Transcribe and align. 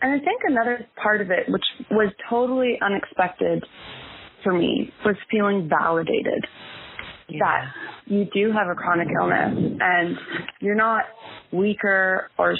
And 0.00 0.12
I 0.12 0.24
think 0.24 0.42
another 0.44 0.86
part 1.02 1.20
of 1.20 1.30
it, 1.30 1.48
which 1.48 1.64
was 1.90 2.12
totally 2.30 2.78
unexpected 2.80 3.64
for 4.44 4.52
me, 4.52 4.92
was 5.04 5.16
feeling 5.30 5.68
validated 5.68 6.44
yeah. 7.28 7.38
that 7.40 7.72
you 8.06 8.26
do 8.32 8.52
have 8.52 8.68
a 8.70 8.74
chronic 8.74 9.08
illness 9.20 9.78
and 9.80 10.16
you're 10.60 10.76
not 10.76 11.04
weaker 11.52 12.30
or 12.38 12.54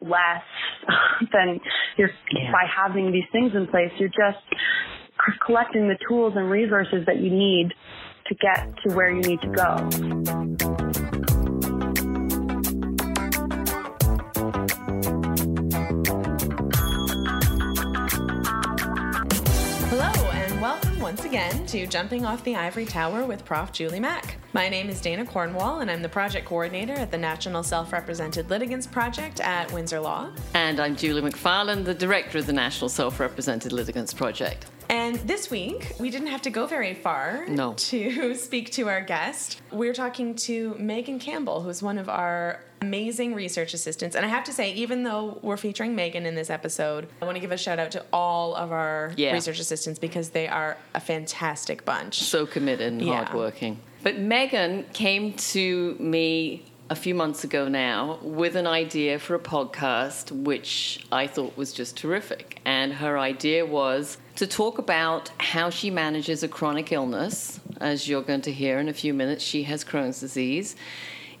less 0.00 0.42
than 1.32 1.60
you're 1.96 2.10
yeah. 2.32 2.52
by 2.52 2.64
having 2.74 3.10
these 3.12 3.24
things 3.32 3.52
in 3.54 3.66
place. 3.66 3.90
You're 3.98 4.08
just 4.08 4.44
collecting 5.44 5.88
the 5.88 5.96
tools 6.08 6.34
and 6.36 6.50
resources 6.50 7.04
that 7.06 7.16
you 7.16 7.30
need 7.30 7.72
to 8.28 8.34
get 8.34 8.68
to 8.86 8.94
where 8.94 9.10
you 9.10 9.22
need 9.22 9.40
to 9.40 9.48
go. 9.48 10.37
Once 21.18 21.26
again 21.26 21.66
to 21.66 21.84
Jumping 21.84 22.24
Off 22.24 22.44
the 22.44 22.54
Ivory 22.54 22.84
Tower 22.84 23.24
with 23.24 23.44
Prof. 23.44 23.72
Julie 23.72 23.98
Mack. 23.98 24.36
My 24.52 24.68
name 24.68 24.88
is 24.88 25.00
Dana 25.00 25.26
Cornwall, 25.26 25.80
and 25.80 25.90
I'm 25.90 26.00
the 26.00 26.08
project 26.08 26.46
coordinator 26.46 26.92
at 26.92 27.10
the 27.10 27.18
National 27.18 27.64
Self 27.64 27.92
Represented 27.92 28.48
Litigants 28.48 28.86
Project 28.86 29.40
at 29.40 29.72
Windsor 29.72 29.98
Law. 29.98 30.30
And 30.54 30.78
I'm 30.78 30.94
Julie 30.94 31.22
Macfarlane, 31.22 31.82
the 31.82 31.92
director 31.92 32.38
of 32.38 32.46
the 32.46 32.52
National 32.52 32.88
Self 32.88 33.18
Represented 33.18 33.72
Litigants 33.72 34.14
Project. 34.14 34.66
And 34.90 35.16
this 35.16 35.50
week, 35.50 35.94
we 35.98 36.10
didn't 36.10 36.28
have 36.28 36.42
to 36.42 36.50
go 36.50 36.66
very 36.66 36.94
far 36.94 37.44
no. 37.46 37.74
to 37.74 38.34
speak 38.36 38.70
to 38.72 38.88
our 38.88 39.00
guest. 39.00 39.60
We're 39.70 39.92
talking 39.92 40.34
to 40.36 40.74
Megan 40.78 41.18
Campbell, 41.18 41.60
who's 41.60 41.82
one 41.82 41.98
of 41.98 42.08
our 42.08 42.60
amazing 42.80 43.34
research 43.34 43.74
assistants. 43.74 44.16
And 44.16 44.24
I 44.24 44.28
have 44.28 44.44
to 44.44 44.52
say, 44.52 44.72
even 44.72 45.02
though 45.02 45.38
we're 45.42 45.56
featuring 45.56 45.94
Megan 45.94 46.24
in 46.24 46.34
this 46.34 46.48
episode, 46.48 47.08
I 47.20 47.24
want 47.24 47.36
to 47.36 47.40
give 47.40 47.52
a 47.52 47.58
shout 47.58 47.78
out 47.78 47.90
to 47.92 48.04
all 48.12 48.54
of 48.54 48.72
our 48.72 49.12
yeah. 49.16 49.32
research 49.32 49.58
assistants 49.58 49.98
because 49.98 50.30
they 50.30 50.48
are 50.48 50.76
a 50.94 51.00
fantastic 51.00 51.84
bunch. 51.84 52.22
So 52.22 52.46
committed 52.46 52.92
and 52.92 53.02
yeah. 53.02 53.24
hardworking. 53.24 53.80
But 54.02 54.18
Megan 54.18 54.84
came 54.92 55.34
to 55.34 55.96
me 55.98 56.64
a 56.90 56.94
few 56.94 57.14
months 57.14 57.44
ago 57.44 57.68
now 57.68 58.18
with 58.22 58.56
an 58.56 58.66
idea 58.66 59.18
for 59.18 59.34
a 59.34 59.38
podcast, 59.38 60.30
which 60.32 61.04
I 61.12 61.26
thought 61.26 61.56
was 61.56 61.72
just 61.72 61.96
terrific. 61.96 62.60
And 62.64 62.94
her 62.94 63.18
idea 63.18 63.66
was 63.66 64.16
to 64.38 64.46
talk 64.46 64.78
about 64.78 65.32
how 65.38 65.68
she 65.68 65.90
manages 65.90 66.44
a 66.44 66.48
chronic 66.48 66.92
illness. 66.92 67.58
As 67.80 68.08
you're 68.08 68.22
going 68.22 68.42
to 68.42 68.52
hear 68.52 68.78
in 68.78 68.88
a 68.88 68.92
few 68.92 69.12
minutes, 69.12 69.42
she 69.42 69.64
has 69.64 69.84
Crohn's 69.84 70.20
disease 70.20 70.76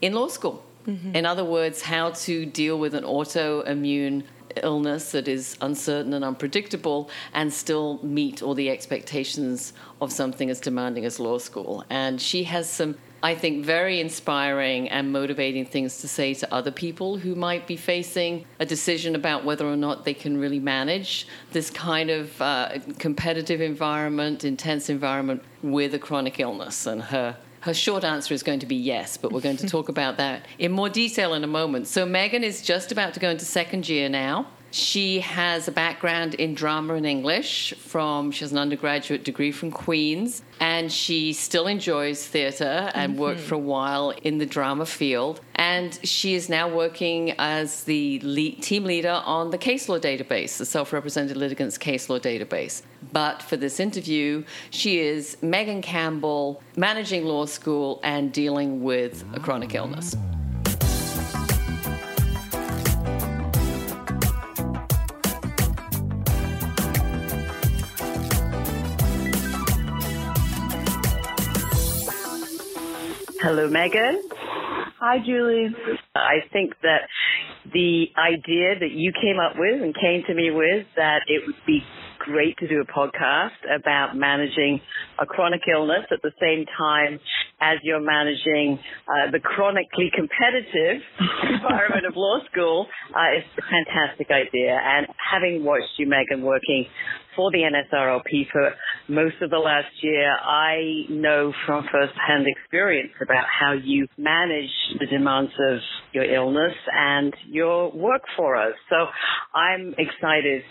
in 0.02 0.14
law 0.14 0.26
school. 0.26 0.64
Mm-hmm. 0.84 1.14
In 1.14 1.24
other 1.24 1.44
words, 1.44 1.82
how 1.82 2.10
to 2.10 2.44
deal 2.44 2.76
with 2.76 2.94
an 2.96 3.04
autoimmune 3.04 4.24
illness 4.64 5.12
that 5.12 5.28
is 5.28 5.56
uncertain 5.60 6.12
and 6.12 6.24
unpredictable 6.24 7.08
and 7.34 7.52
still 7.52 8.00
meet 8.02 8.42
all 8.42 8.54
the 8.54 8.68
expectations 8.68 9.74
of 10.00 10.10
something 10.10 10.50
as 10.50 10.58
demanding 10.58 11.04
as 11.04 11.20
law 11.20 11.38
school. 11.38 11.84
And 11.88 12.20
she 12.20 12.42
has 12.44 12.68
some 12.68 12.96
I 13.22 13.34
think, 13.34 13.64
very 13.64 14.00
inspiring 14.00 14.88
and 14.88 15.12
motivating 15.12 15.66
things 15.66 16.00
to 16.02 16.08
say 16.08 16.34
to 16.34 16.54
other 16.54 16.70
people 16.70 17.18
who 17.18 17.34
might 17.34 17.66
be 17.66 17.76
facing 17.76 18.44
a 18.60 18.66
decision 18.66 19.16
about 19.16 19.44
whether 19.44 19.66
or 19.66 19.76
not 19.76 20.04
they 20.04 20.14
can 20.14 20.38
really 20.38 20.60
manage 20.60 21.26
this 21.52 21.68
kind 21.70 22.10
of 22.10 22.40
uh, 22.40 22.78
competitive 22.98 23.60
environment, 23.60 24.44
intense 24.44 24.88
environment 24.88 25.42
with 25.62 25.94
a 25.94 25.98
chronic 25.98 26.38
illness. 26.38 26.86
And 26.86 27.02
her 27.02 27.36
her 27.60 27.74
short 27.74 28.04
answer 28.04 28.34
is 28.34 28.44
going 28.44 28.60
to 28.60 28.66
be 28.66 28.76
yes, 28.76 29.16
but 29.16 29.32
we're 29.32 29.40
going 29.40 29.56
to 29.56 29.66
talk 29.76 29.88
about 29.88 30.16
that 30.18 30.46
in 30.58 30.70
more 30.72 30.88
detail 30.88 31.34
in 31.34 31.42
a 31.42 31.48
moment. 31.48 31.88
So, 31.88 32.06
Megan 32.06 32.44
is 32.44 32.62
just 32.62 32.92
about 32.92 33.14
to 33.14 33.20
go 33.20 33.30
into 33.30 33.44
second 33.44 33.88
year 33.88 34.08
now. 34.08 34.46
She 34.78 35.18
has 35.20 35.66
a 35.66 35.72
background 35.72 36.34
in 36.34 36.54
drama 36.54 36.94
and 36.94 37.04
English 37.04 37.74
from 37.74 38.30
she 38.30 38.44
has 38.44 38.52
an 38.52 38.58
undergraduate 38.58 39.24
degree 39.24 39.50
from 39.50 39.72
Queen's 39.72 40.42
and 40.60 40.92
she 40.92 41.32
still 41.32 41.66
enjoys 41.66 42.24
theater 42.24 42.88
and 42.94 43.12
mm-hmm. 43.12 43.20
worked 43.20 43.40
for 43.40 43.56
a 43.56 43.58
while 43.58 44.10
in 44.22 44.38
the 44.38 44.46
drama 44.46 44.86
field 44.86 45.40
and 45.56 45.98
she 46.04 46.34
is 46.34 46.48
now 46.48 46.68
working 46.68 47.34
as 47.38 47.82
the 47.84 48.20
lead, 48.20 48.62
team 48.62 48.84
leader 48.84 49.20
on 49.24 49.50
the 49.50 49.58
case 49.58 49.88
law 49.88 49.98
database, 49.98 50.58
the 50.58 50.66
self-represented 50.66 51.36
litigants 51.36 51.76
case 51.76 52.08
law 52.08 52.20
database. 52.20 52.82
But 53.12 53.42
for 53.42 53.56
this 53.56 53.80
interview, 53.80 54.44
she 54.70 55.00
is 55.00 55.36
Megan 55.42 55.82
Campbell 55.82 56.62
managing 56.76 57.24
law 57.24 57.46
school 57.46 57.98
and 58.04 58.32
dealing 58.32 58.84
with 58.84 59.24
a 59.34 59.40
chronic 59.40 59.74
illness. 59.74 60.14
Hello, 73.48 73.66
Megan. 73.66 74.28
Hi, 75.00 75.16
Julie. 75.24 75.68
I 76.14 76.44
think 76.52 76.74
that 76.82 77.08
the 77.72 78.12
idea 78.20 78.78
that 78.78 78.92
you 78.92 79.10
came 79.16 79.40
up 79.40 79.56
with 79.56 79.80
and 79.80 79.94
came 79.96 80.22
to 80.26 80.34
me 80.34 80.50
with 80.50 80.84
that 80.96 81.22
it 81.28 81.44
would 81.46 81.56
be 81.66 81.80
great 82.18 82.58
to 82.58 82.68
do 82.68 82.82
a 82.82 82.84
podcast 82.84 83.56
about 83.74 84.14
managing 84.14 84.82
a 85.18 85.24
chronic 85.24 85.62
illness 85.64 86.04
at 86.12 86.20
the 86.20 86.32
same 86.38 86.66
time 86.76 87.18
as 87.58 87.78
you're 87.82 88.04
managing 88.04 88.78
uh, 89.08 89.30
the 89.32 89.40
chronically 89.40 90.10
competitive 90.14 91.00
environment 91.48 92.04
of 92.04 92.16
law 92.16 92.40
school 92.52 92.86
uh, 93.16 93.38
is 93.38 93.44
a 93.56 93.62
fantastic 93.64 94.28
idea. 94.30 94.76
And 94.76 95.06
having 95.16 95.64
watched 95.64 95.96
you, 95.96 96.06
Megan, 96.06 96.44
working 96.44 96.84
for 97.34 97.50
the 97.50 97.64
NSRLP 97.64 98.50
for 98.52 98.74
most 99.08 99.36
of 99.40 99.50
the 99.50 99.58
last 99.58 99.88
year, 100.02 100.30
I 100.30 101.04
know 101.08 101.52
from 101.66 101.84
firsthand 101.90 102.46
experience 102.46 103.12
about 103.22 103.44
how 103.48 103.72
you 103.72 104.06
manage 104.18 104.70
the 105.00 105.06
demands 105.06 105.52
of 105.70 105.78
your 106.12 106.24
illness 106.24 106.74
and 106.92 107.34
your 107.46 107.90
work 107.90 108.22
for 108.36 108.56
us. 108.56 108.74
So 108.90 109.06
I'm 109.54 109.94
excited 109.96 110.62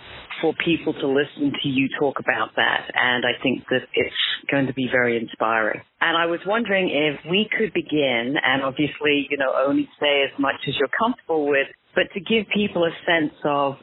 for 0.42 0.54
people 0.64 0.94
to 0.94 1.08
listen 1.08 1.52
to 1.64 1.70
you 1.70 1.90
talk 2.00 2.20
about 2.20 2.56
that. 2.56 2.92
And 2.94 3.26
I 3.26 3.42
think 3.42 3.64
that 3.70 3.82
it's 3.94 4.16
going 4.52 4.68
to 4.68 4.74
be 4.74 4.88
very 4.92 5.18
inspiring. 5.18 5.82
And 6.00 6.16
I 6.16 6.28
was 6.28 6.40
wondering 6.46 6.90
if 6.90 7.30
we 7.30 7.50
could 7.58 7.74
begin 7.74 8.36
and 8.44 8.62
obviously, 8.62 9.28
you 9.32 9.38
know, 9.38 9.54
only 9.66 9.90
say 10.00 10.24
as 10.24 10.40
much 10.40 10.62
as 10.68 10.76
you're 10.78 10.94
comfortable 10.98 11.48
with 11.48 11.68
but 11.98 12.14
to 12.14 12.20
give 12.20 12.46
people 12.54 12.86
a 12.86 12.92
sense 13.10 13.34
of 13.44 13.74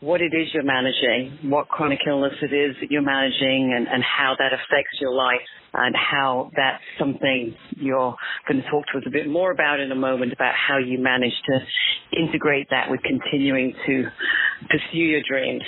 what 0.00 0.20
it 0.20 0.34
is 0.36 0.48
you're 0.52 0.62
managing, 0.62 1.50
what 1.50 1.66
chronic 1.66 2.00
illness 2.06 2.34
it 2.42 2.52
is 2.52 2.76
that 2.82 2.90
you're 2.90 3.00
managing, 3.00 3.72
and, 3.74 3.88
and 3.88 4.04
how 4.04 4.34
that 4.38 4.52
affects 4.52 5.00
your 5.00 5.14
life, 5.14 5.40
and 5.72 5.96
how 5.96 6.50
that's 6.54 6.82
something 6.98 7.56
you're 7.70 8.14
going 8.46 8.60
to 8.62 8.70
talk 8.70 8.84
to 8.92 8.98
us 8.98 9.04
a 9.06 9.10
bit 9.10 9.26
more 9.26 9.50
about 9.50 9.80
in 9.80 9.90
a 9.90 9.94
moment 9.94 10.34
about 10.34 10.52
how 10.54 10.76
you 10.76 10.98
manage 10.98 11.32
to 11.46 12.20
integrate 12.20 12.68
that 12.68 12.90
with 12.90 13.00
continuing 13.00 13.72
to 13.86 14.04
pursue 14.68 14.98
your 14.98 15.22
dreams. 15.26 15.62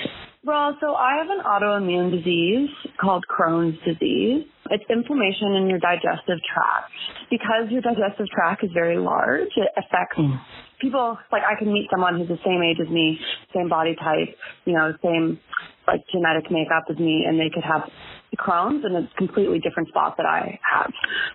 Well, 0.44 0.76
so 0.82 0.94
I 0.94 1.16
have 1.16 1.30
an 1.30 1.42
autoimmune 1.44 2.10
disease 2.12 2.68
called 3.00 3.24
Crohn's 3.26 3.78
disease. 3.84 4.44
It's 4.70 4.84
inflammation 4.90 5.54
in 5.54 5.70
your 5.70 5.78
digestive 5.78 6.38
tract. 6.52 6.92
Because 7.30 7.70
your 7.70 7.80
digestive 7.80 8.26
tract 8.28 8.62
is 8.62 8.70
very 8.74 8.98
large, 8.98 9.48
it 9.56 9.70
affects 9.78 10.18
mm 10.18 10.38
people 10.80 11.18
like 11.32 11.42
I 11.42 11.58
can 11.58 11.72
meet 11.72 11.88
someone 11.90 12.18
who's 12.18 12.28
the 12.28 12.38
same 12.44 12.62
age 12.62 12.78
as 12.80 12.88
me, 12.92 13.18
same 13.54 13.68
body 13.68 13.94
type, 13.96 14.36
you 14.64 14.74
know, 14.74 14.92
same 15.02 15.40
like 15.86 16.00
genetic 16.12 16.50
makeup 16.50 16.84
as 16.90 16.98
me, 16.98 17.24
and 17.26 17.38
they 17.38 17.50
could 17.52 17.64
have 17.64 17.88
Crohn's 18.36 18.84
in 18.84 18.94
a 18.94 19.08
completely 19.16 19.58
different 19.60 19.88
spot 19.88 20.16
that 20.16 20.26
I 20.26 20.58
have. 20.70 20.92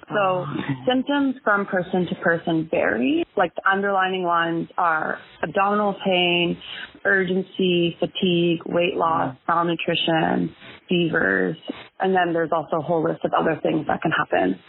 So 0.10 0.16
oh, 0.20 0.46
symptoms 0.88 1.36
from 1.44 1.66
person 1.66 2.06
to 2.08 2.16
person 2.16 2.68
vary. 2.70 3.26
Like 3.36 3.54
the 3.56 3.68
underlining 3.70 4.24
ones 4.24 4.68
are 4.78 5.18
abdominal 5.42 5.96
pain, 6.06 6.58
urgency, 7.06 7.98
fatigue, 8.00 8.60
weight 8.66 8.96
loss, 8.96 9.36
mm. 9.36 9.40
malnutrition, 9.48 10.56
fevers, 10.88 11.58
and 12.00 12.16
then 12.16 12.34
there's 12.34 12.52
also 12.52 12.78
a 12.78 12.82
whole 12.82 13.04
list 13.04 13.24
of 13.24 13.32
other 13.34 13.60
things 13.64 13.88
that 13.88 14.02
can 14.02 14.12
happen. 14.12 14.60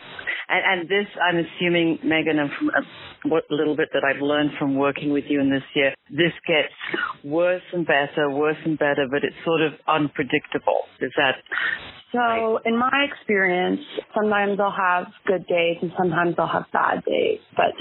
And, 0.49 0.81
and 0.81 0.89
this, 0.89 1.07
I'm 1.21 1.37
assuming, 1.39 1.99
Megan, 2.05 2.39
and 2.39 2.51
from 2.59 2.71
what 3.31 3.45
little 3.51 3.77
bit 3.77 3.89
that 3.93 4.03
I've 4.05 4.23
learned 4.23 4.51
from 4.59 4.77
working 4.77 5.13
with 5.13 5.25
you 5.29 5.41
in 5.41 5.51
this 5.51 5.63
year, 5.75 5.95
this 6.11 6.33
gets 6.47 6.73
worse 7.25 7.63
and 7.73 7.87
better, 7.87 8.31
worse 8.31 8.57
and 8.65 8.79
better, 8.79 9.07
but 9.11 9.25
it's 9.25 9.37
sort 9.45 9.63
of 9.63 9.73
unpredictable. 9.87 10.83
Is 11.01 11.13
that 11.17 11.37
so 12.13 12.59
in 12.67 12.77
my 12.77 13.07
experience, 13.11 13.81
sometimes 14.15 14.61
I'll 14.61 14.71
have 14.71 15.07
good 15.27 15.47
days 15.47 15.79
and 15.81 15.91
sometimes 15.97 16.35
I'll 16.37 16.47
have 16.47 16.67
bad 16.71 17.03
days. 17.07 17.41
But 17.57 17.73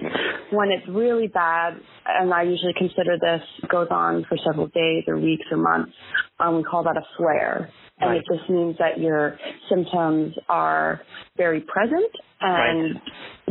when 0.52 0.72
it's 0.72 0.88
really 0.88 1.28
bad, 1.28 1.74
and 2.08 2.34
I 2.34 2.44
usually 2.44 2.74
consider 2.78 3.18
this 3.20 3.42
goes 3.70 3.90
on 3.92 4.26
for 4.30 4.38
several 4.46 4.68
days 4.68 5.04
or 5.08 5.20
weeks 5.20 5.46
or 5.52 5.58
months, 5.58 5.92
um, 6.40 6.58
we 6.58 6.64
call 6.64 6.84
that 6.84 6.96
a 6.96 7.04
flare. 7.18 7.70
And 8.02 8.12
Right. 8.12 8.22
it 8.22 8.26
just 8.38 8.50
means 8.50 8.78
that 8.80 9.00
your 9.00 9.38
symptoms 9.70 10.36
are 10.50 11.02
very 11.38 11.62
present 11.62 12.12
and 12.42 13.00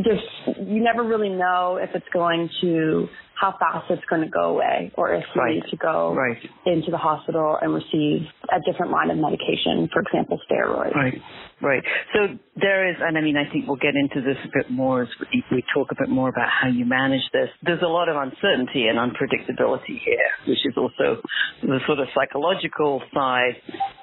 just 0.03 0.59
you 0.67 0.83
never 0.83 1.03
really 1.03 1.29
know 1.29 1.77
if 1.81 1.89
it's 1.95 2.07
going 2.13 2.49
to 2.61 3.07
how 3.41 3.57
fast 3.57 3.89
it's 3.89 4.05
going 4.05 4.21
to 4.21 4.29
go 4.29 4.53
away 4.53 4.91
or 4.95 5.13
if 5.15 5.25
you 5.33 5.41
Right. 5.41 5.55
need 5.55 5.65
to 5.71 5.77
go 5.77 6.13
Right. 6.13 6.37
into 6.67 6.91
the 6.91 6.97
hospital 6.97 7.57
and 7.59 7.73
receive 7.73 8.29
a 8.53 8.59
different 8.61 8.91
line 8.91 9.09
of 9.09 9.17
medication, 9.17 9.89
for 9.91 10.01
example, 10.03 10.39
steroids. 10.47 10.93
Right, 10.93 11.21
right. 11.59 11.83
So 12.13 12.37
there 12.55 12.87
is, 12.87 12.97
and 13.01 13.17
I 13.17 13.21
mean, 13.21 13.37
I 13.37 13.49
think 13.51 13.65
we'll 13.67 13.81
get 13.81 13.95
into 13.95 14.21
this 14.21 14.37
a 14.45 14.49
bit 14.53 14.69
more 14.69 15.01
as 15.01 15.09
we, 15.49 15.63
talk 15.73 15.87
a 15.91 15.95
bit 15.97 16.09
more 16.09 16.29
about 16.29 16.49
how 16.49 16.67
you 16.67 16.85
manage 16.85 17.23
this. 17.33 17.49
There's 17.63 17.81
a 17.81 17.87
lot 17.87 18.09
of 18.09 18.15
uncertainty 18.15 18.87
and 18.87 18.99
unpredictability 18.99 19.97
here, 20.05 20.29
which 20.47 20.63
is 20.63 20.77
also 20.77 21.21
the 21.63 21.79
sort 21.87 21.99
of 21.99 22.07
psychological 22.13 23.01
side 23.13 23.55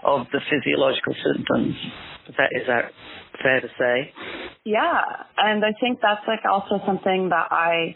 of 0.02 0.26
the 0.32 0.40
physiological 0.50 1.14
symptoms. 1.23 1.76
Is 2.29 2.35
that, 2.37 2.50
is 2.61 2.67
that 2.67 2.93
fair 3.43 3.61
to 3.61 3.69
say? 3.79 4.12
Yeah, 4.64 5.00
and 5.37 5.64
I 5.64 5.73
think 5.81 6.00
that's 6.02 6.26
like 6.26 6.40
also 6.50 6.85
something 6.85 7.29
that 7.31 7.49
I 7.52 7.94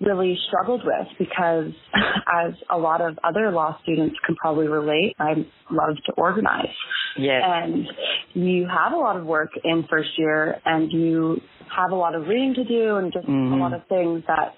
really 0.00 0.38
struggled 0.48 0.82
with 0.84 1.08
because 1.18 1.72
as 1.94 2.52
a 2.70 2.76
lot 2.76 3.00
of 3.00 3.18
other 3.24 3.50
law 3.50 3.78
students 3.82 4.16
can 4.24 4.36
probably 4.36 4.68
relate, 4.68 5.14
I 5.18 5.32
love 5.70 5.96
to 6.06 6.12
organize. 6.16 6.74
Yes. 7.18 7.42
And 7.44 7.86
you 8.34 8.68
have 8.68 8.92
a 8.92 8.96
lot 8.96 9.16
of 9.16 9.24
work 9.24 9.50
in 9.64 9.84
first 9.88 10.10
year 10.18 10.60
and 10.64 10.92
you 10.92 11.40
have 11.74 11.90
a 11.90 11.94
lot 11.94 12.14
of 12.14 12.26
reading 12.28 12.54
to 12.54 12.64
do 12.64 12.96
and 12.96 13.12
just 13.12 13.26
Mhm. 13.26 13.52
a 13.54 13.56
lot 13.56 13.72
of 13.72 13.84
things 13.86 14.22
that 14.26 14.54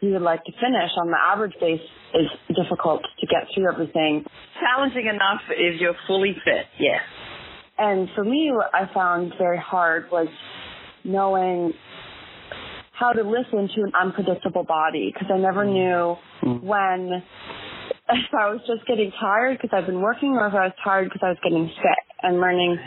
you 0.00 0.12
would 0.12 0.22
like 0.22 0.42
to 0.44 0.52
finish 0.52 0.90
on 0.96 1.10
the 1.10 1.18
average 1.18 1.54
base 1.60 1.80
is 2.14 2.30
difficult 2.54 3.02
to 3.18 3.26
get 3.26 3.48
through 3.54 3.68
everything. 3.68 4.24
Challenging 4.60 5.06
enough 5.06 5.42
if 5.50 5.80
you're 5.80 5.96
fully 6.06 6.34
fit. 6.44 6.66
Yes. 6.78 7.02
And 7.78 8.08
for 8.12 8.24
me, 8.24 8.52
what 8.52 8.70
I 8.74 8.86
found 8.86 9.34
very 9.38 9.58
hard 9.58 10.10
was 10.10 10.28
knowing 11.04 11.74
how 12.98 13.12
to 13.12 13.22
listen 13.22 13.68
to 13.74 13.82
an 13.82 13.92
unpredictable 14.00 14.64
body 14.64 15.12
because 15.12 15.28
I 15.32 15.38
never 15.38 15.64
knew 15.64 16.16
Mm. 16.42 16.62
when 16.62 17.22
if 18.08 18.34
I 18.34 18.50
was 18.50 18.60
just 18.66 18.86
getting 18.86 19.10
tired 19.20 19.58
because 19.60 19.70
I've 19.76 19.86
been 19.86 20.00
working 20.00 20.30
or 20.36 20.46
if 20.46 20.54
I 20.54 20.66
was 20.66 20.72
tired 20.82 21.04
because 21.10 21.22
I 21.24 21.28
was 21.30 21.38
getting 21.42 21.68
sick 21.68 22.02
and 22.22 22.40
learning 22.40 22.78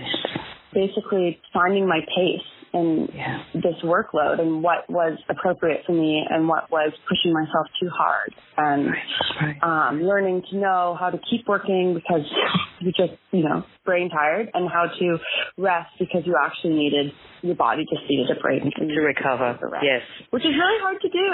basically 0.74 1.40
finding 1.54 1.88
my 1.88 2.00
pace 2.16 2.46
in 2.74 3.10
Yeah. 3.14 3.42
this 3.54 3.76
workload 3.84 4.40
and 4.40 4.62
what 4.62 4.88
was 4.90 5.18
appropriate 5.28 5.84
for 5.86 5.92
me 5.94 6.24
and 6.30 6.48
what 6.48 6.70
was 6.72 6.94
pushing 7.08 7.34
myself 7.34 7.68
too 7.82 7.90
hard 7.90 8.34
and 8.58 8.94
Right. 9.42 9.58
um, 9.64 10.04
learning 10.04 10.44
to 10.52 10.58
know 10.58 10.96
how 11.00 11.10
to 11.10 11.18
keep 11.18 11.48
working 11.48 11.96
because 11.96 12.26
you 12.80 12.92
just, 12.92 13.14
you 13.32 13.44
know, 13.44 13.64
brain 13.90 14.10
tired 14.10 14.52
and 14.54 14.70
how 14.70 14.86
to 14.86 15.18
rest 15.58 15.90
because 15.98 16.22
you 16.26 16.38
actually 16.38 16.78
needed, 16.78 17.12
your 17.42 17.56
body 17.56 17.82
just 17.90 18.06
needed 18.08 18.30
a 18.30 18.40
break. 18.40 18.62
To 18.62 19.02
recover. 19.02 19.58
Yes. 19.82 20.06
Which 20.30 20.44
is 20.44 20.54
really 20.54 20.80
hard 20.86 21.02
to 21.02 21.10
do. 21.10 21.30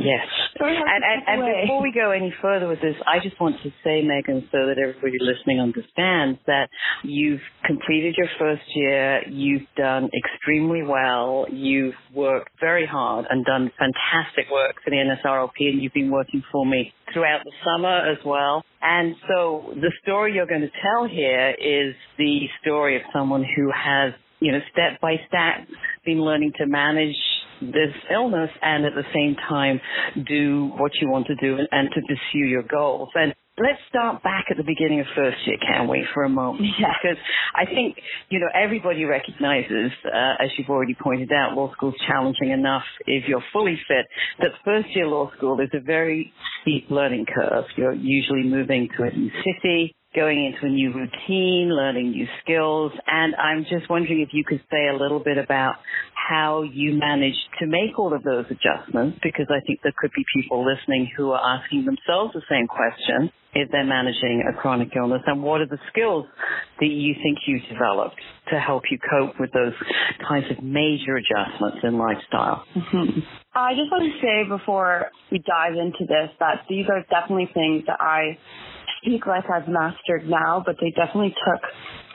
Yes. 0.00 0.26
And, 0.58 1.04
and, 1.04 1.22
and 1.26 1.66
before 1.66 1.82
we 1.82 1.92
go 1.92 2.10
any 2.10 2.32
further 2.40 2.68
with 2.68 2.80
this, 2.80 2.94
I 3.06 3.22
just 3.22 3.38
want 3.40 3.56
to 3.62 3.70
say, 3.84 4.02
Megan, 4.02 4.48
so 4.50 4.66
that 4.66 4.76
everybody 4.78 5.18
listening 5.20 5.60
understands 5.60 6.38
that 6.46 6.68
you've 7.04 7.40
completed 7.66 8.14
your 8.16 8.28
first 8.38 8.62
year, 8.74 9.28
you've 9.28 9.66
done 9.76 10.08
extremely 10.16 10.82
well, 10.82 11.46
you've 11.50 11.94
worked 12.14 12.50
very 12.60 12.86
hard 12.86 13.26
and 13.28 13.44
done 13.44 13.70
fantastic 13.78 14.50
work 14.50 14.76
for 14.82 14.90
the 14.90 14.96
NSRLP, 14.96 15.68
and 15.68 15.82
you've 15.82 15.92
been 15.92 16.10
working 16.10 16.42
for 16.50 16.64
me 16.64 16.92
throughout 17.12 17.40
the 17.44 17.52
summer 17.64 18.10
as 18.10 18.18
well. 18.24 18.64
And 18.82 19.14
so 19.28 19.74
the 19.74 19.92
story 20.02 20.34
you're 20.34 20.46
going 20.46 20.62
to 20.62 20.70
tell 20.82 21.06
here 21.06 21.50
is 21.50 21.89
the 22.18 22.46
story 22.62 22.96
of 22.96 23.02
someone 23.12 23.44
who 23.56 23.70
has, 23.70 24.12
you 24.40 24.52
know, 24.52 24.60
step 24.72 25.00
by 25.00 25.16
step 25.28 25.68
been 26.04 26.20
learning 26.20 26.52
to 26.58 26.66
manage 26.66 27.16
this 27.60 27.94
illness 28.10 28.50
and 28.62 28.86
at 28.86 28.94
the 28.94 29.04
same 29.12 29.36
time 29.48 29.80
do 30.26 30.70
what 30.78 30.92
you 31.00 31.10
want 31.10 31.26
to 31.26 31.34
do 31.36 31.58
and, 31.58 31.68
and 31.70 31.90
to 31.94 32.00
pursue 32.00 32.46
your 32.46 32.62
goals. 32.62 33.10
And 33.14 33.34
let's 33.58 33.78
start 33.88 34.22
back 34.22 34.46
at 34.50 34.56
the 34.56 34.64
beginning 34.64 35.00
of 35.00 35.06
first 35.14 35.36
year, 35.46 35.56
can 35.60 35.86
we, 35.88 36.06
for 36.14 36.24
a 36.24 36.28
moment? 36.28 36.64
Yeah. 36.80 36.92
Because 37.02 37.18
I 37.54 37.66
think, 37.66 37.96
you 38.30 38.40
know, 38.40 38.48
everybody 38.54 39.04
recognizes, 39.04 39.92
uh, 40.06 40.42
as 40.42 40.48
you've 40.56 40.70
already 40.70 40.96
pointed 41.00 41.30
out, 41.32 41.54
law 41.54 41.70
school's 41.72 41.94
challenging 42.08 42.50
enough 42.50 42.84
if 43.06 43.28
you're 43.28 43.44
fully 43.52 43.78
fit, 43.86 44.06
that 44.38 44.52
first 44.64 44.88
year 44.94 45.06
law 45.06 45.30
school 45.36 45.60
is 45.60 45.68
a 45.74 45.80
very 45.80 46.32
steep 46.62 46.86
learning 46.90 47.26
curve. 47.26 47.64
You're 47.76 47.92
usually 47.92 48.44
moving 48.44 48.88
to 48.96 49.04
a 49.04 49.10
new 49.10 49.30
city, 49.44 49.94
going 50.14 50.44
into 50.44 50.66
a 50.66 50.68
new 50.68 50.92
routine, 50.92 51.70
learning 51.74 52.10
new 52.10 52.26
skills, 52.42 52.92
and 53.06 53.34
I'm 53.36 53.64
just 53.64 53.88
wondering 53.88 54.20
if 54.20 54.30
you 54.32 54.44
could 54.44 54.60
say 54.70 54.88
a 54.88 54.96
little 54.96 55.20
bit 55.20 55.38
about 55.38 55.76
how 56.14 56.62
you 56.62 56.94
managed 56.98 57.46
to 57.60 57.66
make 57.66 57.98
all 57.98 58.12
of 58.12 58.22
those 58.24 58.44
adjustments, 58.50 59.18
because 59.22 59.46
I 59.50 59.60
think 59.66 59.80
there 59.82 59.94
could 59.96 60.10
be 60.16 60.24
people 60.34 60.66
listening 60.66 61.08
who 61.16 61.30
are 61.30 61.58
asking 61.58 61.84
themselves 61.84 62.34
the 62.34 62.42
same 62.50 62.66
question 62.66 63.30
if 63.54 63.70
they're 63.70 63.84
managing 63.84 64.44
a 64.48 64.52
chronic 64.52 64.90
illness, 64.96 65.22
and 65.26 65.42
what 65.42 65.60
are 65.60 65.66
the 65.66 65.78
skills 65.90 66.26
that 66.80 66.86
you 66.86 67.14
think 67.22 67.38
you 67.46 67.60
developed 67.72 68.20
to 68.50 68.58
help 68.58 68.84
you 68.90 68.98
cope 69.10 69.38
with 69.38 69.50
those 69.52 69.74
kinds 70.26 70.46
of 70.50 70.62
major 70.62 71.16
adjustments 71.16 71.78
in 71.82 71.98
lifestyle? 71.98 72.64
Mhm. 72.74 73.22
I 73.54 73.74
just 73.74 73.90
want 73.90 74.04
to 74.04 74.20
say 74.20 74.44
before 74.44 75.10
we 75.30 75.38
dive 75.38 75.74
into 75.74 76.04
this 76.06 76.30
that 76.38 76.64
these 76.68 76.88
are 76.88 77.02
definitely 77.10 77.46
things 77.46 77.84
that 77.86 78.00
I 78.00 78.38
speak 79.02 79.26
like 79.26 79.44
I've 79.50 79.68
mastered 79.68 80.28
now, 80.28 80.62
but 80.64 80.76
they 80.80 80.90
definitely 80.90 81.34
took 81.34 81.62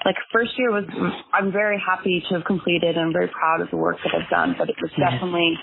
like 0.06 0.16
first 0.32 0.52
year 0.58 0.72
was 0.72 0.86
I'm 1.34 1.52
very 1.52 1.82
happy 1.82 2.24
to 2.30 2.36
have 2.36 2.46
completed 2.46 2.96
and 2.96 3.08
I'm 3.08 3.14
very 3.14 3.30
proud 3.30 3.62
of 3.62 3.70
the 3.72 3.78
work 3.78 3.98
that 4.04 4.14
I've 4.14 4.30
done, 4.30 4.56
but 4.58 4.70
it 4.70 4.76
was 4.82 4.92
Yes. 4.98 5.12
definitely 5.14 5.58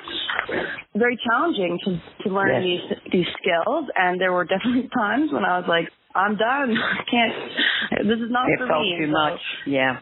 very 0.97 1.19
challenging 1.29 1.79
to 1.85 2.25
to 2.25 2.35
learn 2.35 2.63
Yes. 2.63 2.63
these 2.63 3.13
these 3.13 3.29
skills 3.41 3.87
and 3.97 4.21
there 4.21 4.33
were 4.33 4.45
definitely 4.45 4.89
times 4.99 5.33
when 5.33 5.45
I 5.45 5.59
was 5.59 5.69
like 5.69 5.89
I'm 6.15 6.37
done. 6.37 6.77
I 6.79 7.03
can't. 7.11 8.07
This 8.09 8.19
is 8.19 8.31
not 8.31 8.49
It 8.49 8.59
for 8.59 8.67
felt 8.67 8.83
me. 8.83 8.97
too 8.99 9.07
So- 9.07 9.13
much. 9.13 9.41
Yeah. 9.67 9.99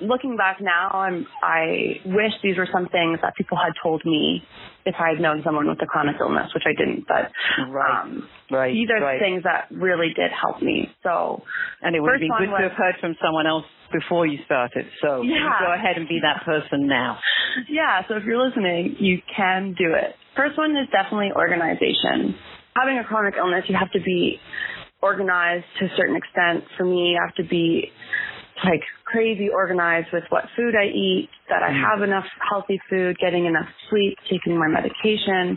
looking 0.00 0.36
back 0.36 0.58
now, 0.60 0.90
I'm, 0.94 1.26
I 1.42 2.00
wish 2.06 2.32
these 2.42 2.56
were 2.56 2.68
some 2.72 2.86
things 2.88 3.18
that 3.22 3.34
people 3.36 3.56
had 3.58 3.72
told 3.82 4.02
me 4.04 4.42
if 4.86 4.94
I 4.98 5.10
had 5.10 5.20
known 5.20 5.42
someone 5.44 5.66
with 5.68 5.82
a 5.82 5.86
chronic 5.86 6.16
illness, 6.20 6.50
which 6.54 6.64
I 6.66 6.72
didn't. 6.78 7.04
But 7.08 7.30
Right. 7.68 8.00
um, 8.02 8.28
Right. 8.50 8.72
these 8.74 8.88
are 8.90 9.00
right. 9.02 9.20
things 9.20 9.42
that 9.44 9.66
really 9.70 10.12
did 10.14 10.30
help 10.30 10.62
me. 10.62 10.90
So 11.02 11.42
And 11.82 11.94
it 11.96 12.00
would 12.00 12.12
have 12.12 12.20
been 12.20 12.30
good 12.38 12.56
to 12.56 12.62
have 12.68 12.72
heard 12.78 12.94
from 13.00 13.16
someone 13.22 13.46
else 13.46 13.64
before 13.92 14.26
you 14.26 14.38
started. 14.44 14.86
So 15.00 15.22
Yeah. 15.26 15.50
go 15.60 15.72
ahead 15.72 15.96
and 15.96 16.08
be 16.08 16.20
that 16.22 16.44
person 16.44 16.86
now. 16.86 17.18
yeah, 17.68 18.02
so 18.08 18.16
if 18.16 18.24
you're 18.24 18.42
listening, 18.42 18.96
you 18.98 19.20
can 19.34 19.74
do 19.76 19.94
it. 19.94 20.14
First 20.36 20.56
one 20.58 20.76
is 20.76 20.88
definitely 20.90 21.30
organization. 21.34 22.34
Having 22.76 22.98
a 22.98 23.04
chronic 23.04 23.34
illness, 23.36 23.64
you 23.68 23.76
have 23.76 23.90
to 23.92 24.00
be 24.00 24.40
organized 25.02 25.66
to 25.80 25.86
a 25.86 25.88
certain 25.96 26.16
extent. 26.16 26.64
For 26.76 26.84
me, 26.84 27.16
I 27.20 27.26
have 27.26 27.34
to 27.36 27.44
be 27.44 27.90
like 28.64 28.82
crazy 29.04 29.48
organized 29.48 30.08
with 30.12 30.24
what 30.28 30.44
food 30.56 30.74
I 30.76 30.86
eat, 30.86 31.28
that 31.48 31.62
I 31.62 31.70
mm. 31.70 31.82
have 31.82 32.02
enough 32.02 32.24
healthy 32.48 32.80
food, 32.88 33.16
getting 33.18 33.46
enough 33.46 33.66
sleep, 33.90 34.16
taking 34.30 34.56
my 34.56 34.68
medication. 34.68 35.56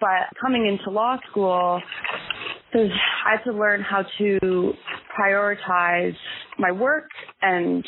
But 0.00 0.30
coming 0.40 0.66
into 0.66 0.90
law 0.90 1.16
school, 1.30 1.82
there's, 2.72 2.92
I 3.26 3.36
had 3.36 3.44
to 3.50 3.52
learn 3.52 3.82
how 3.82 4.04
to 4.18 4.72
prioritize 5.18 6.16
my 6.58 6.72
work 6.72 7.08
and 7.42 7.84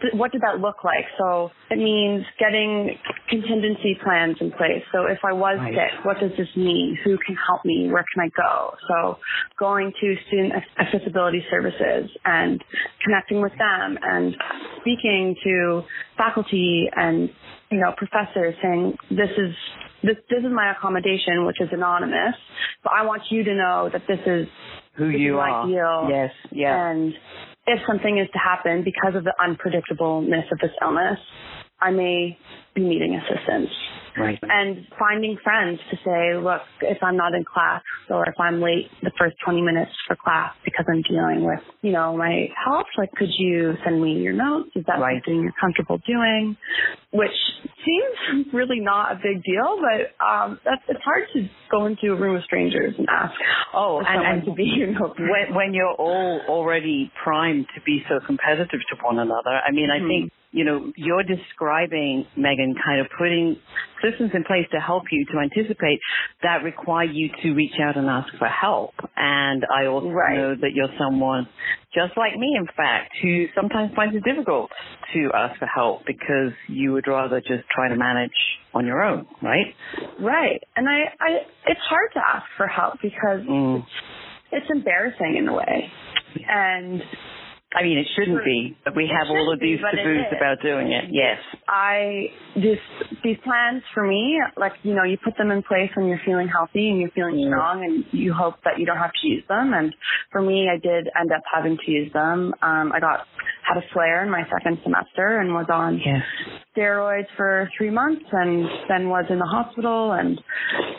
th- 0.00 0.14
what 0.14 0.32
did 0.32 0.40
that 0.42 0.60
look 0.60 0.84
like? 0.84 1.04
So 1.18 1.50
it 1.70 1.78
means 1.78 2.24
getting 2.38 2.98
contingency 3.28 3.98
plans 4.02 4.36
in 4.40 4.50
place. 4.52 4.82
So 4.92 5.06
if 5.06 5.18
I 5.24 5.32
was 5.32 5.58
Right. 5.58 5.74
sick, 5.74 6.04
what 6.04 6.20
does 6.20 6.32
this 6.36 6.48
mean? 6.56 6.98
Who 7.04 7.18
can 7.18 7.36
help 7.46 7.64
me? 7.64 7.88
Where 7.90 8.04
can 8.14 8.22
I 8.24 8.28
go? 8.36 8.74
So 8.88 9.18
going 9.58 9.92
to 10.00 10.16
student 10.28 10.52
accessibility 10.78 11.44
services 11.50 12.10
and 12.24 12.62
connecting 13.04 13.40
with 13.40 13.52
them 13.58 13.98
and 14.02 14.36
speaking 14.80 15.34
to 15.44 15.84
faculty 16.16 16.88
and, 16.96 17.30
you 17.70 17.78
know, 17.80 17.92
professors 17.96 18.54
saying, 18.62 18.96
this 19.10 19.30
is, 19.36 19.54
this, 20.02 20.16
this 20.30 20.40
is 20.40 20.52
my 20.52 20.72
accommodation, 20.72 21.46
which 21.46 21.60
is 21.60 21.68
anonymous, 21.72 22.34
but 22.82 22.92
I 22.92 23.04
want 23.06 23.22
you 23.30 23.44
to 23.44 23.54
know 23.54 23.90
that 23.92 24.02
this 24.06 24.20
is 24.26 24.46
Who 24.96 25.10
This 25.12 25.20
you 25.20 25.36
is 25.38 25.42
are. 25.42 25.66
deal. 25.66 26.06
Yes. 26.10 26.30
Yeah. 26.52 26.90
and 26.90 27.12
if 27.66 27.80
something 27.86 28.18
is 28.18 28.28
to 28.32 28.38
happen 28.38 28.84
because 28.84 29.14
of 29.16 29.24
the 29.24 29.34
unpredictableness 29.40 30.50
of 30.52 30.58
this 30.60 30.70
illness, 30.80 31.18
I 31.80 31.90
may 31.90 32.38
be 32.74 32.82
needing 32.82 33.14
assistance. 33.14 33.70
Right. 34.18 34.38
And 34.42 34.86
finding 34.98 35.36
friends 35.44 35.78
to 35.90 35.96
say, 35.98 36.38
look, 36.40 36.62
if 36.80 36.98
I'm 37.02 37.16
not 37.16 37.34
in 37.34 37.44
class 37.44 37.82
or 38.08 38.24
if 38.26 38.34
I'm 38.40 38.62
late 38.62 38.88
the 39.02 39.10
first 39.18 39.36
20 39.44 39.60
minutes 39.60 39.90
for 40.06 40.16
class 40.16 40.54
because 40.64 40.86
I'm 40.88 41.02
dealing 41.02 41.44
with, 41.44 41.60
you 41.82 41.92
know, 41.92 42.16
my 42.16 42.48
health, 42.64 42.86
like, 42.96 43.12
could 43.12 43.28
you 43.38 43.74
send 43.84 44.02
me 44.02 44.14
your 44.14 44.32
notes? 44.32 44.70
Is 44.74 44.84
that 44.86 45.00
right. 45.00 45.22
something 45.24 45.42
you're 45.42 45.52
comfortable 45.60 46.00
doing? 46.06 46.56
Which 47.12 47.36
seems 47.84 48.46
really 48.54 48.80
not 48.80 49.12
a 49.12 49.14
big 49.16 49.42
deal, 49.44 49.80
but 49.80 50.24
um, 50.24 50.60
that's, 50.64 50.82
it's 50.88 51.04
hard 51.04 51.24
to 51.34 51.48
go 51.70 51.86
into 51.86 52.12
a 52.12 52.16
room 52.16 52.36
of 52.36 52.44
strangers 52.44 52.94
and 52.96 53.06
ask. 53.10 53.34
Oh, 53.74 54.00
and, 54.06 54.26
and 54.26 54.46
to 54.46 54.54
be, 54.54 54.64
you 54.64 54.92
know, 54.92 55.14
when, 55.18 55.54
when 55.54 55.74
you're 55.74 55.92
all 55.92 56.40
already 56.48 57.12
primed 57.22 57.66
to 57.74 57.82
be 57.82 58.02
so 58.08 58.24
competitive 58.26 58.80
to 58.88 58.96
one 59.04 59.18
another, 59.18 59.50
I 59.50 59.72
mean, 59.72 59.90
mm-hmm. 59.90 60.04
I 60.04 60.08
think 60.08 60.32
you 60.56 60.64
know, 60.64 60.90
you're 60.96 61.22
describing, 61.22 62.24
Megan, 62.34 62.74
kind 62.82 63.02
of 63.02 63.08
putting 63.18 63.58
systems 64.02 64.30
in 64.32 64.42
place 64.42 64.64
to 64.72 64.80
help 64.80 65.02
you 65.12 65.26
to 65.26 65.38
anticipate 65.38 66.00
that 66.42 66.64
require 66.64 67.04
you 67.04 67.28
to 67.42 67.52
reach 67.52 67.74
out 67.78 67.98
and 67.98 68.08
ask 68.08 68.32
for 68.38 68.48
help. 68.48 68.94
And 69.14 69.66
I 69.68 69.84
also 69.84 70.08
right. 70.08 70.34
know 70.34 70.54
that 70.54 70.70
you're 70.72 70.88
someone 70.98 71.46
just 71.92 72.16
like 72.16 72.38
me, 72.38 72.56
in 72.58 72.66
fact, 72.74 73.12
who 73.20 73.44
sometimes 73.54 73.92
finds 73.94 74.16
it 74.16 74.24
difficult 74.24 74.70
to 75.12 75.30
ask 75.34 75.58
for 75.58 75.66
help 75.66 76.06
because 76.06 76.52
you 76.68 76.94
would 76.94 77.06
rather 77.06 77.40
just 77.40 77.68
try 77.70 77.90
to 77.90 77.96
manage 77.96 78.30
on 78.72 78.86
your 78.86 79.02
own, 79.02 79.26
right? 79.42 79.74
Right. 80.18 80.62
And 80.74 80.88
I, 80.88 81.00
I 81.20 81.28
it's 81.66 81.80
hard 81.86 82.12
to 82.14 82.20
ask 82.20 82.46
for 82.56 82.66
help 82.66 82.94
because 83.02 83.44
mm. 83.46 83.80
it's, 83.80 83.86
it's 84.52 84.66
embarrassing 84.74 85.36
in 85.36 85.48
a 85.48 85.54
way. 85.54 85.92
And 86.48 87.02
I 87.76 87.82
mean, 87.82 87.98
it 87.98 88.06
shouldn't 88.16 88.42
be, 88.42 88.74
but 88.84 88.96
we 88.96 89.06
have 89.12 89.28
all 89.28 89.52
of 89.52 89.60
these 89.60 89.78
taboos 89.78 90.24
about 90.34 90.62
doing 90.62 90.92
it. 90.92 91.04
Yes. 91.10 91.36
I 91.68 92.32
this 92.54 92.78
these 93.22 93.36
plans 93.44 93.82
for 93.92 94.06
me, 94.06 94.40
like 94.56 94.72
you 94.82 94.94
know, 94.94 95.04
you 95.04 95.18
put 95.22 95.36
them 95.36 95.50
in 95.50 95.62
place 95.62 95.90
when 95.94 96.06
you're 96.06 96.20
feeling 96.24 96.48
healthy 96.48 96.88
and 96.88 96.98
you're 97.00 97.10
feeling 97.10 97.34
mm. 97.34 97.48
strong, 97.48 97.84
and 97.84 98.04
you 98.18 98.32
hope 98.32 98.54
that 98.64 98.78
you 98.78 98.86
don't 98.86 98.96
have 98.96 99.12
to 99.20 99.28
use 99.28 99.44
them. 99.46 99.74
And 99.74 99.94
for 100.32 100.40
me, 100.40 100.68
I 100.72 100.78
did 100.78 101.08
end 101.20 101.30
up 101.32 101.42
having 101.52 101.76
to 101.84 101.90
use 101.90 102.10
them. 102.14 102.54
Um, 102.62 102.92
I 102.94 102.98
got 103.00 103.26
had 103.68 103.76
a 103.76 103.84
flare 103.92 104.22
in 104.24 104.30
my 104.30 104.44
second 104.48 104.78
semester 104.82 105.40
and 105.40 105.52
was 105.52 105.66
on 105.70 105.98
yes. 105.98 106.22
steroids 106.74 107.26
for 107.36 107.68
three 107.76 107.90
months, 107.90 108.24
and 108.32 108.66
then 108.88 109.10
was 109.10 109.26
in 109.28 109.38
the 109.38 109.44
hospital, 109.44 110.12
and 110.12 110.40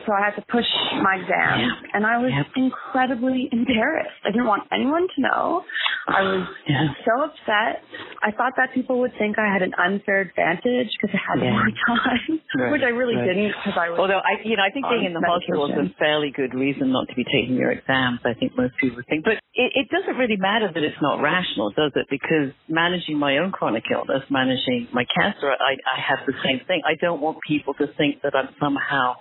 so 0.05 0.13
I 0.13 0.25
had 0.25 0.36
to 0.36 0.46
push 0.51 0.67
my 1.01 1.15
exam, 1.15 1.72
and 1.93 2.05
I 2.05 2.17
was 2.19 2.31
yep. 2.36 2.46
incredibly 2.55 3.50
embarrassed. 3.51 4.22
I 4.25 4.29
didn't 4.29 4.48
want 4.48 4.63
anyone 4.72 5.07
to 5.15 5.22
know. 5.22 5.63
I 6.07 6.22
was 6.22 6.48
yeah. 6.68 6.94
so 7.06 7.32
upset. 7.32 7.84
I 8.22 8.32
thought 8.32 8.54
that 8.58 8.74
people 8.74 9.00
would 9.00 9.14
think 9.18 9.40
I 9.40 9.52
had 9.52 9.62
an 9.62 9.74
unfair 9.78 10.22
advantage 10.22 10.92
because 11.00 11.16
I 11.16 11.22
had 11.24 11.40
yeah. 11.44 11.52
more 11.52 11.72
time, 11.88 12.42
right. 12.56 12.72
which 12.76 12.84
I 12.84 12.92
really 12.92 13.16
right. 13.16 13.28
didn't 13.28 13.54
because 13.56 13.78
I 13.80 13.90
was. 13.90 14.00
Although 14.00 14.20
I, 14.20 14.44
you 14.44 14.58
know, 14.58 14.64
I 14.64 14.72
think 14.72 14.86
being 14.90 15.06
in 15.06 15.14
the 15.14 15.24
hospital 15.24 15.72
is 15.72 15.78
a 15.78 15.88
fairly 15.98 16.32
good 16.36 16.54
reason 16.54 16.92
not 16.92 17.08
to 17.10 17.16
be 17.16 17.24
taking 17.24 17.56
your 17.56 17.72
exams. 17.72 18.20
I 18.26 18.34
think 18.34 18.58
most 18.58 18.76
people 18.80 19.02
think, 19.08 19.24
but 19.24 19.40
it, 19.56 19.72
it 19.74 19.88
doesn't 19.90 20.16
really 20.16 20.38
matter 20.38 20.70
that 20.72 20.84
it's 20.84 21.02
not 21.02 21.22
rational, 21.22 21.72
does 21.72 21.92
it? 21.96 22.08
Because 22.10 22.54
managing 22.68 23.18
my 23.18 23.38
own 23.40 23.52
chronic 23.52 23.84
illness, 23.92 24.24
managing 24.30 24.88
my 24.94 25.06
cancer, 25.16 25.50
I, 25.50 25.80
I 25.82 25.98
have 25.98 26.26
the 26.28 26.34
same 26.44 26.62
thing. 26.68 26.82
I 26.86 26.96
don't 27.00 27.22
want 27.22 27.40
people 27.48 27.74
to 27.76 27.88
think 27.98 28.22
that 28.22 28.36
I'm 28.36 28.50
somehow 28.60 29.16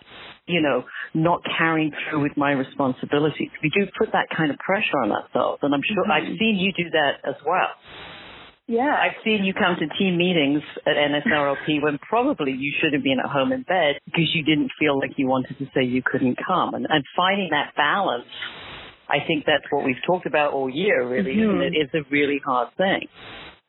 you 0.47 0.63
know, 0.63 0.85
not 1.15 1.43
carrying 1.59 1.93
through 2.09 2.23
with 2.23 2.37
my 2.37 2.53
responsibilities. 2.53 3.51
We 3.63 3.71
do 3.71 3.87
put 3.99 4.13
that 4.13 4.29
kind 4.37 4.51
of 4.51 4.59
pressure 4.59 4.99
on 5.03 5.11
ourselves, 5.11 5.61
and 5.63 5.75
I'm 5.75 5.83
sure 5.83 6.05
mm-hmm. 6.05 6.13
I've 6.13 6.39
seen 6.39 6.57
you 6.57 6.73
do 6.73 6.91
that 6.91 7.29
as 7.29 7.37
well. 7.45 7.71
Yeah. 8.69 8.97
I've 8.99 9.23
seen 9.25 9.45
you 9.45 9.55
come 9.55 9.77
to 9.79 9.87
team 9.97 10.17
meetings 10.19 10.63
at 10.87 10.97
NSRLP 10.97 11.83
when 11.83 11.99
probably 11.99 12.53
you 12.53 12.73
should 12.81 12.93
have 12.93 13.03
been 13.03 13.19
at 13.23 13.31
home 13.31 13.53
in 13.53 13.63
bed 13.63 13.97
because 14.05 14.29
you 14.35 14.43
didn't 14.43 14.71
feel 14.79 14.99
like 14.99 15.13
you 15.17 15.29
wanted 15.29 15.59
to 15.59 15.67
say 15.75 15.85
you 15.85 16.03
couldn't 16.05 16.37
come. 16.45 16.75
And, 16.75 16.87
and 16.89 17.05
finding 17.17 17.51
that 17.51 17.75
balance, 17.77 18.27
I 19.09 19.19
think 19.27 19.45
that's 19.47 19.65
what 19.71 19.85
we've 19.85 20.03
talked 20.05 20.27
about 20.27 20.53
all 20.53 20.69
year, 20.69 21.09
really, 21.09 21.37
mm-hmm. 21.37 21.61
and 21.61 21.75
it 21.75 21.79
is 21.79 21.91
a 21.95 22.03
really 22.11 22.41
hard 22.45 22.69
thing. 22.77 23.07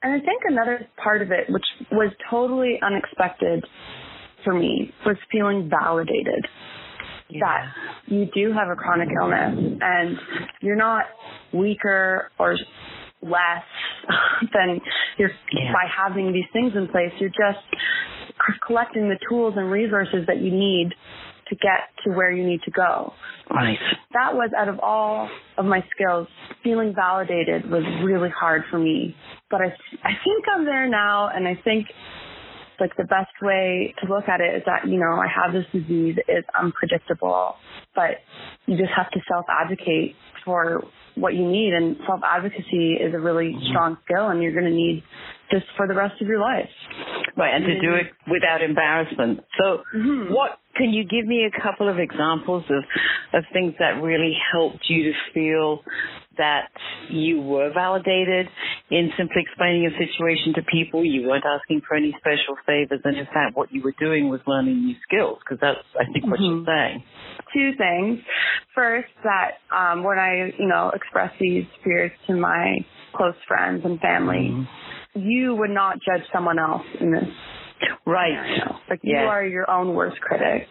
And 0.02 0.14
I 0.14 0.26
think 0.26 0.44
another 0.46 0.88
part 1.02 1.22
of 1.22 1.32
it, 1.32 1.46
which 1.50 1.66
was 1.92 2.12
totally 2.30 2.80
unexpected 2.82 3.66
for 4.48 4.54
me 4.58 4.94
was 5.06 5.18
feeling 5.30 5.70
validated 5.70 6.48
yeah. 7.30 7.40
that 7.42 8.14
you 8.14 8.28
do 8.34 8.54
have 8.54 8.70
a 8.70 8.76
chronic 8.76 9.10
illness 9.20 9.78
and 9.82 10.18
you're 10.62 10.78
not 10.78 11.04
weaker 11.54 12.32
or 12.40 12.56
less 13.22 13.66
than 14.54 14.80
you're 15.18 15.32
yeah. 15.52 15.74
by 15.74 15.84
having 15.96 16.32
these 16.32 16.46
things 16.54 16.72
in 16.76 16.88
place. 16.88 17.12
You're 17.20 17.30
just 17.30 17.66
collecting 18.66 19.10
the 19.10 19.18
tools 19.30 19.56
and 19.58 19.70
resources 19.70 20.26
that 20.28 20.38
you 20.38 20.52
need 20.52 20.94
to 21.50 21.56
get 21.56 21.90
to 22.06 22.12
where 22.12 22.32
you 22.32 22.46
need 22.46 22.62
to 22.64 22.72
go. 22.72 23.14
Right. 23.50 23.78
That 24.14 24.34
was 24.34 24.52
out 24.58 24.70
of 24.70 24.80
all 24.80 25.30
of 25.58 25.66
my 25.66 25.84
skills, 25.96 26.28
feeling 26.64 26.94
validated 26.96 27.70
was 27.70 27.84
really 28.04 28.30
hard 28.30 28.64
for 28.70 28.78
me. 28.78 29.16
But 29.50 29.62
I, 29.62 29.68
I 30.04 30.12
think 30.24 30.46
I'm 30.54 30.66
there 30.66 30.90
now, 30.90 31.30
and 31.34 31.48
I 31.48 31.60
think 31.64 31.88
like 32.80 32.96
the 32.98 33.04
best 33.04 33.32
way 33.42 33.94
to 34.02 34.08
look 34.08 34.28
at 34.28 34.42
it 34.42 34.56
is 34.56 34.64
that, 34.66 34.88
you 34.88 35.00
know, 35.00 35.20
I 35.20 35.28
have 35.28 35.54
this 35.54 35.66
disease, 35.72 36.18
it's 36.28 36.48
unpredictable, 36.60 37.56
but 37.96 38.22
you 38.66 38.78
just 38.78 38.92
have 38.96 39.10
to 39.12 39.20
self 39.28 39.46
advocate 39.50 40.16
for 40.46 40.84
what 41.16 41.34
you 41.34 41.48
need 41.50 41.74
and 41.74 41.98
self 42.06 42.22
advocacy 42.24 42.94
is 42.94 43.14
a 43.14 43.20
really 43.20 43.52
mm-hmm. 43.54 43.70
strong 43.70 43.98
skill 44.06 44.30
and 44.30 44.42
you're 44.42 44.54
going 44.54 44.70
to 44.70 44.76
need 44.76 45.04
this 45.52 45.64
for 45.76 45.88
the 45.88 45.94
rest 45.94 46.22
of 46.22 46.28
your 46.28 46.40
life. 46.40 46.70
Right, 47.36 47.56
and 47.56 47.66
to 47.66 47.80
do 47.80 47.94
it 47.96 48.08
without 48.30 48.62
embarrassment. 48.62 49.42
So, 49.60 49.84
mm-hmm. 49.96 50.34
what 50.34 50.60
can 50.78 50.92
you 50.92 51.04
give 51.04 51.26
me 51.26 51.46
a 51.46 51.62
couple 51.62 51.90
of 51.90 52.00
examples 52.00 52.64
of 52.70 52.84
of 53.34 53.44
things 53.52 53.74
that 53.80 54.02
really 54.02 54.34
helped 54.54 54.86
you 54.88 55.12
to 55.12 55.14
feel 55.34 55.82
that 56.38 56.70
you 57.10 57.42
were 57.42 57.72
validated 57.74 58.48
in 58.90 59.10
simply 59.18 59.42
explaining 59.42 59.82
your 59.82 59.92
situation 59.92 60.54
to 60.56 60.62
people. 60.72 61.04
You 61.04 61.28
weren't 61.28 61.46
asking 61.46 61.82
for 61.88 61.96
any 61.96 62.16
special 62.20 62.56
favors, 62.66 63.02
and 63.04 63.18
in 63.18 63.26
fact, 63.26 63.56
what 63.56 63.72
you 63.72 63.82
were 63.82 63.94
doing 64.00 64.30
was 64.30 64.40
learning 64.48 64.86
new 64.86 64.96
skills. 65.08 65.40
Because 65.40 65.60
that's, 65.60 65.86
I 66.00 66.12
think, 66.12 66.26
what 66.26 66.40
mm-hmm. 66.40 66.64
you're 66.64 66.66
saying. 66.66 67.04
Two 67.54 67.72
things. 67.78 68.20
First, 68.74 69.10
that 69.24 69.58
um, 69.76 70.04
when 70.04 70.20
I, 70.20 70.54
you 70.58 70.68
know, 70.68 70.92
express 70.94 71.32
these 71.40 71.66
fears 71.84 72.12
to 72.28 72.36
my 72.36 72.78
close 73.16 73.36
friends 73.48 73.82
and 73.84 74.00
family, 74.00 74.52
mm-hmm. 74.52 75.20
you 75.20 75.56
would 75.56 75.72
not 75.72 75.96
judge 75.96 76.26
someone 76.32 76.60
else 76.60 76.86
in 77.00 77.12
this. 77.12 77.30
Right. 78.06 78.32
Scenario. 78.32 78.80
Like 78.90 79.00
you 79.04 79.16
are 79.16 79.46
your 79.46 79.70
own 79.70 79.94
worst 79.94 80.20
critic. 80.22 80.68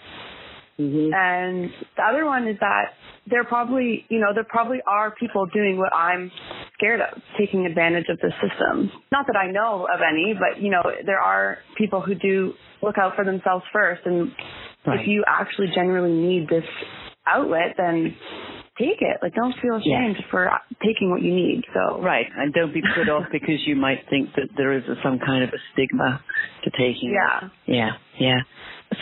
Mm-hmm. 0.78 1.14
And 1.14 1.70
the 1.96 2.02
other 2.02 2.26
one 2.26 2.46
is 2.48 2.56
that 2.60 2.92
there 3.28 3.44
probably, 3.44 4.04
you 4.08 4.20
know, 4.20 4.34
there 4.34 4.44
probably 4.44 4.78
are 4.86 5.14
people 5.18 5.46
doing 5.46 5.78
what 5.78 5.94
I'm 5.94 6.30
scared 6.74 7.00
of, 7.00 7.20
taking 7.38 7.66
advantage 7.66 8.06
of 8.10 8.18
the 8.18 8.30
system. 8.42 8.90
Not 9.10 9.26
that 9.26 9.36
I 9.36 9.50
know 9.50 9.88
of 9.92 10.00
any, 10.06 10.34
but, 10.34 10.62
you 10.62 10.70
know, 10.70 10.82
there 11.04 11.18
are 11.18 11.58
people 11.78 12.02
who 12.02 12.14
do 12.14 12.52
look 12.82 12.98
out 12.98 13.16
for 13.16 13.24
themselves 13.24 13.64
first. 13.72 14.02
And 14.04 14.32
right. 14.86 15.00
if 15.00 15.08
you 15.08 15.24
actually 15.26 15.68
genuinely 15.74 16.12
need 16.12 16.48
this 16.48 16.64
outlet, 17.26 17.74
then 17.78 18.14
take 18.78 19.00
it. 19.00 19.18
Like, 19.22 19.34
don't 19.34 19.54
feel 19.60 19.76
ashamed 19.76 20.16
yes. 20.18 20.28
for 20.30 20.50
taking 20.84 21.10
what 21.10 21.22
you 21.22 21.34
need. 21.34 21.62
So 21.74 22.00
right, 22.00 22.26
and 22.36 22.52
don't 22.52 22.72
be 22.72 22.82
put 22.94 23.08
off 23.08 23.24
because 23.32 23.60
you 23.66 23.76
might 23.76 24.04
think 24.10 24.30
that 24.36 24.48
there 24.56 24.72
is 24.72 24.84
a, 24.84 24.94
some 25.02 25.18
kind 25.18 25.44
of 25.44 25.50
a 25.50 25.58
stigma 25.72 26.22
to 26.64 26.70
taking. 26.70 27.14
Yeah, 27.14 27.46
it. 27.46 27.52
yeah, 27.66 27.90
yeah. 28.18 28.40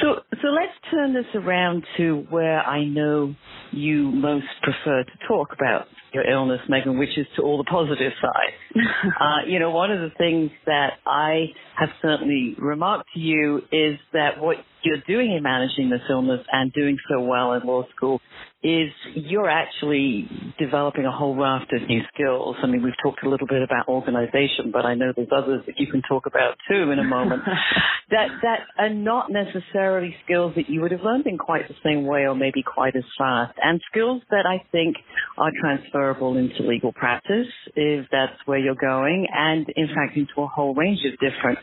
So, 0.01 0.21
so 0.41 0.49
let's 0.49 0.73
turn 0.91 1.13
this 1.13 1.27
around 1.35 1.85
to 1.99 2.27
where 2.31 2.61
I 2.61 2.85
know 2.85 3.35
you 3.71 4.11
most 4.11 4.47
prefer 4.63 5.05
to 5.05 5.29
talk 5.29 5.51
about 5.53 5.87
your 6.15 6.29
illness, 6.29 6.61
Megan, 6.69 6.99
which 6.99 7.17
is 7.19 7.27
to 7.37 7.43
all 7.43 7.59
the 7.59 7.65
positive 7.65 8.13
side. 8.21 8.81
uh, 9.21 9.47
you 9.47 9.59
know, 9.59 9.71
one 9.71 9.91
of 9.91 10.01
the 10.01 10.11
things 10.17 10.51
that 10.65 10.95
I 11.07 11.47
have 11.77 11.91
certainly 12.01 12.55
remarked 12.59 13.11
to 13.15 13.21
you 13.21 13.59
is 13.71 13.99
that 14.13 14.41
what 14.41 14.57
you're 14.83 15.03
doing 15.07 15.33
in 15.33 15.43
managing 15.43 15.91
this 15.91 16.03
illness 16.09 16.41
and 16.51 16.73
doing 16.73 16.97
so 17.11 17.21
well 17.21 17.53
in 17.53 17.67
law 17.67 17.85
school 17.95 18.21
is 18.65 18.89
you're 19.15 19.49
actually 19.49 20.27
developing 20.59 21.05
a 21.05 21.13
whole 21.13 21.37
raft 21.37 21.71
of 21.75 21.87
new 21.87 22.01
skills. 22.15 22.57
I 22.63 22.67
mean, 22.67 22.83
we've 22.83 22.97
talked 23.03 23.23
a 23.23 23.29
little 23.29 23.47
bit 23.47 23.61
about 23.61 23.89
organization, 23.89 24.73
but 24.73 24.87
I 24.87 24.95
know 24.95 25.13
there's 25.15 25.29
others 25.37 25.63
that 25.67 25.75
you 25.79 25.87
can 25.87 26.01
talk 26.09 26.25
about 26.25 26.57
too 26.67 26.91
in 26.91 26.99
a 26.99 27.05
moment 27.05 27.43
that, 28.11 28.29
that 28.41 28.61
are 28.79 28.89
not 28.89 29.31
necessarily 29.31 30.17
skills 30.25 30.55
that 30.57 30.71
you 30.71 30.81
would 30.81 30.93
have 30.93 31.03
learned 31.03 31.27
in 31.27 31.37
quite 31.37 31.69
the 31.69 31.75
same 31.85 32.07
way 32.07 32.21
or 32.21 32.35
maybe 32.35 32.63
quite 32.63 32.97
as 32.97 33.05
fast 33.19 33.53
and 33.63 33.83
skills 33.91 34.23
that 34.31 34.47
I 34.47 34.65
think 34.73 34.97
are 35.37 35.51
transferable 35.61 36.39
into 36.39 36.63
legal 36.63 36.93
practice 36.93 37.49
if 37.77 38.07
that's 38.11 38.41
where 38.47 38.59
you're 38.59 38.75
going 38.81 39.27
and 39.31 39.67
in 39.77 39.89
fact 39.89 40.17
into 40.17 40.33
a 40.39 40.47
whole 40.47 40.75
range 40.75 41.01
of 41.05 41.13
different 41.21 41.59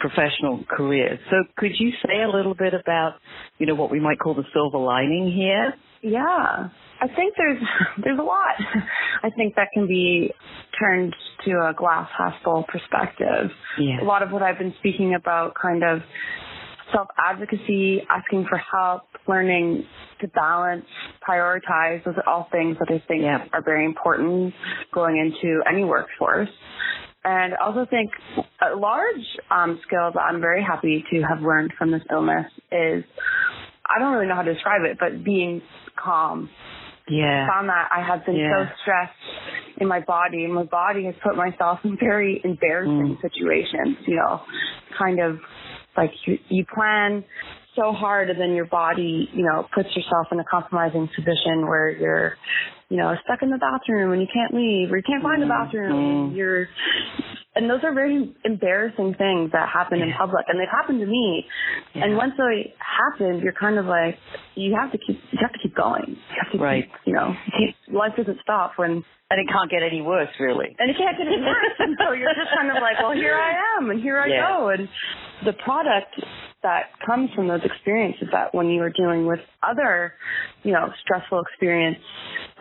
professional 0.00 0.64
careers. 0.68 1.20
So 1.30 1.36
could 1.56 1.72
you 1.78 1.90
say 2.04 2.22
a 2.22 2.34
little 2.34 2.54
bit 2.54 2.74
about, 2.74 3.16
you 3.58 3.66
know, 3.66 3.76
what 3.76 3.92
we 3.92 4.00
might 4.00 4.18
call 4.18 4.34
the 4.34 4.44
silver 4.52 4.78
lining 4.78 5.30
here 5.32 5.74
Yeah. 6.02 6.68
I 7.02 7.06
think 7.14 7.34
there's 7.36 7.62
there's 8.04 8.18
a 8.18 8.22
lot. 8.22 8.54
I 9.22 9.30
think 9.36 9.54
that 9.56 9.68
can 9.74 9.86
be 9.86 10.32
turned 10.78 11.14
to 11.44 11.50
a 11.68 11.74
glass 11.76 12.08
half 12.16 12.34
full 12.44 12.64
perspective. 12.68 13.50
Yeah. 13.78 14.02
A 14.02 14.04
lot 14.04 14.22
of 14.22 14.30
what 14.30 14.42
I've 14.42 14.58
been 14.58 14.74
speaking 14.78 15.14
about 15.14 15.54
kind 15.60 15.82
of 15.82 16.00
self 16.92 17.08
advocacy, 17.18 18.02
asking 18.10 18.46
for 18.48 18.58
help, 18.58 19.02
learning 19.28 19.84
to 20.20 20.28
balance, 20.28 20.84
prioritize, 21.26 22.04
those 22.04 22.14
are 22.16 22.28
all 22.28 22.48
things 22.50 22.76
that 22.78 22.88
I 22.92 23.02
think 23.06 23.22
Yeah. 23.22 23.46
are 23.52 23.62
very 23.62 23.84
important 23.84 24.52
going 24.92 25.16
into 25.18 25.62
any 25.68 25.84
workforce. 25.84 26.48
And 27.22 27.54
I 27.54 27.64
also 27.64 27.86
think 27.88 28.10
a 28.62 28.74
large 28.76 29.24
um, 29.50 29.78
skill 29.86 30.10
that 30.14 30.20
I'm 30.20 30.40
very 30.40 30.62
happy 30.62 31.04
to 31.12 31.22
have 31.22 31.42
learned 31.42 31.72
from 31.78 31.90
this 31.90 32.02
illness 32.10 32.46
is 32.72 33.04
I 33.86 33.98
don't 33.98 34.12
really 34.14 34.26
know 34.26 34.36
how 34.36 34.42
to 34.42 34.54
describe 34.54 34.82
it, 34.84 34.96
but 34.98 35.22
being 35.24 35.60
calm. 36.02 36.48
Yeah. 37.08 37.44
I 37.44 37.48
found 37.52 37.68
that 37.68 37.88
I 37.90 38.02
have 38.06 38.24
been 38.24 38.36
Yeah. 38.36 38.66
so 38.66 38.72
stressed 38.82 39.12
in 39.78 39.88
my 39.88 40.00
body, 40.00 40.44
and 40.44 40.54
my 40.54 40.64
body 40.64 41.04
has 41.06 41.14
put 41.22 41.36
myself 41.36 41.80
in 41.84 41.96
very 41.96 42.40
embarrassing 42.44 43.16
Mm. 43.16 43.20
situations. 43.20 43.96
You 44.06 44.16
know, 44.16 44.40
kind 44.96 45.18
of 45.20 45.40
like 45.96 46.12
you, 46.26 46.38
you 46.48 46.64
plan 46.72 47.24
so 47.74 47.92
hard, 47.92 48.30
and 48.30 48.38
then 48.40 48.52
your 48.54 48.66
body, 48.66 49.28
you 49.32 49.44
know, 49.44 49.66
puts 49.74 49.88
yourself 49.96 50.26
in 50.32 50.38
a 50.40 50.44
compromising 50.44 51.08
position 51.08 51.66
where 51.66 51.88
you're, 51.88 52.36
you 52.90 52.96
know, 52.96 53.14
stuck 53.24 53.42
in 53.42 53.50
the 53.50 53.58
bathroom 53.58 54.12
and 54.12 54.20
you 54.20 54.28
can't 54.32 54.52
leave, 54.54 54.92
or 54.92 54.96
you 54.98 55.02
can't 55.02 55.22
find 55.22 55.40
the 55.42 55.46
bathroom. 55.46 56.30
Mm. 56.32 56.36
You're 56.36 56.68
and 57.56 57.68
those 57.68 57.82
are 57.82 57.92
very 57.92 58.32
embarrassing 58.44 59.14
things 59.14 59.50
that 59.52 59.68
happen 59.68 60.00
in 60.00 60.12
public 60.16 60.44
and 60.48 60.58
they've 60.60 60.68
happened 60.70 61.00
to 61.00 61.06
me 61.06 61.44
and 61.96 62.16
once 62.16 62.32
they 62.38 62.72
happen 62.78 63.40
you're 63.40 63.52
kind 63.52 63.76
of 63.76 63.86
like 63.86 64.16
you 64.54 64.76
have 64.80 64.92
to 64.92 64.98
keep 64.98 65.20
you 65.40 65.46
have 65.46 65.52
to 65.52 65.58
keep 65.58 65.74
going 65.74 66.16
you 66.16 66.36
have 66.42 66.52
to 66.52 66.58
Right. 66.58 66.84
keep, 66.84 66.92
you 67.06 67.14
know 67.14 67.34
life 67.92 68.12
doesn't 68.16 68.38
stop 68.42 68.72
when 68.76 69.02
And 69.30 69.38
it 69.40 69.46
can't 69.48 69.70
get 69.70 69.82
any 69.82 70.02
worse, 70.02 70.28
really. 70.40 70.74
and 70.78 70.90
it 70.90 70.96
can't 70.98 71.16
get 71.16 71.26
any 71.26 71.40
worse 71.40 71.76
and 71.78 71.96
so 71.98 72.12
you're 72.12 72.34
just 72.34 72.50
kind 72.56 72.68
of 72.70 72.76
like 72.82 73.00
well 73.00 73.12
here 73.12 73.34
i 73.36 73.52
am 73.78 73.90
and 73.90 74.00
here 74.02 74.18
i 74.18 74.26
Yeah. 74.28 74.48
go 74.48 74.68
and 74.68 74.88
the 75.44 75.54
product 75.64 76.14
that 76.62 76.90
comes 77.06 77.30
from 77.34 77.48
those 77.48 77.64
experiences 77.64 78.28
that 78.32 78.54
when 78.54 78.66
you 78.68 78.82
are 78.82 78.90
dealing 78.90 79.26
with 79.26 79.40
other 79.62 80.12
you 80.62 80.72
know 80.72 80.92
stressful 81.02 81.40
experience 81.40 81.98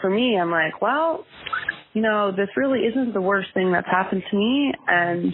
for 0.02 0.10
me 0.10 0.38
i'm 0.40 0.52
like 0.52 0.82
well 0.82 1.26
you 1.94 2.04
know, 2.04 2.32
this 2.32 2.50
really 2.56 2.82
isn't 2.82 3.14
the 3.16 3.20
worst 3.22 3.50
thing 3.56 3.72
that's 3.72 3.88
happened 3.88 4.22
to 4.30 4.38
me. 4.38 4.72
And 4.88 5.34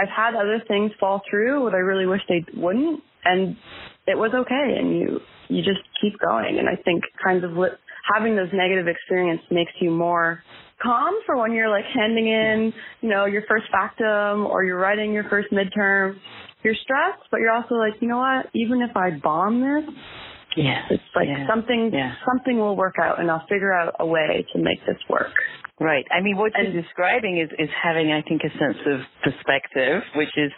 I've 0.00 0.08
had 0.08 0.36
other 0.36 0.62
things 0.68 0.92
fall 1.00 1.20
through 1.28 1.64
what 1.64 1.74
I 1.74 1.78
really 1.78 2.06
wish 2.06 2.20
they 2.28 2.44
wouldn't. 2.56 3.02
And 3.24 3.56
it 4.06 4.16
was 4.16 4.30
okay. 4.32 4.76
And 4.78 4.96
you, 4.96 5.20
you 5.48 5.62
just 5.62 5.80
keep 6.00 6.18
going. 6.20 6.58
And 6.58 6.68
I 6.68 6.76
think 6.82 7.02
kind 7.22 7.42
of 7.44 7.52
li- 7.52 7.76
having 8.14 8.36
those 8.36 8.48
negative 8.52 8.86
experience 8.88 9.42
makes 9.50 9.72
you 9.80 9.90
more 9.90 10.42
calm 10.82 11.14
for 11.26 11.36
when 11.36 11.52
you're 11.52 11.68
like 11.68 11.84
handing 11.94 12.28
in, 12.28 12.72
you 13.00 13.08
know, 13.08 13.26
your 13.26 13.42
first 13.48 13.66
factum 13.70 14.46
or 14.46 14.64
you're 14.64 14.78
writing 14.78 15.12
your 15.12 15.24
first 15.28 15.48
midterm. 15.50 16.18
You're 16.62 16.74
stressed, 16.82 17.22
but 17.30 17.40
you're 17.40 17.52
also 17.52 17.74
like, 17.76 17.94
you 18.00 18.08
know 18.08 18.18
what? 18.18 18.46
Even 18.54 18.82
if 18.82 18.96
I 18.96 19.10
bomb 19.22 19.60
this, 19.60 19.94
Yeah. 20.56 20.86
it's 20.90 21.02
like 21.14 21.28
Yeah. 21.28 21.46
something, 21.46 21.92
Yeah. 21.92 22.14
something 22.24 22.58
will 22.58 22.76
work 22.76 22.96
out 22.98 23.20
and 23.20 23.30
I'll 23.30 23.46
figure 23.46 23.72
out 23.72 23.94
a 24.00 24.06
way 24.06 24.44
to 24.52 24.58
make 24.58 24.84
this 24.86 24.98
work. 25.08 25.32
Right. 25.80 26.04
I 26.10 26.20
mean, 26.20 26.36
what 26.36 26.52
And- 26.56 26.72
you're 26.72 26.82
describing 26.82 27.38
is, 27.38 27.50
is 27.58 27.70
having, 27.70 28.10
I 28.12 28.22
think, 28.22 28.42
a 28.42 28.50
sense 28.58 28.78
of 28.86 29.00
perspective, 29.22 30.02
which 30.16 30.36
is 30.36 30.52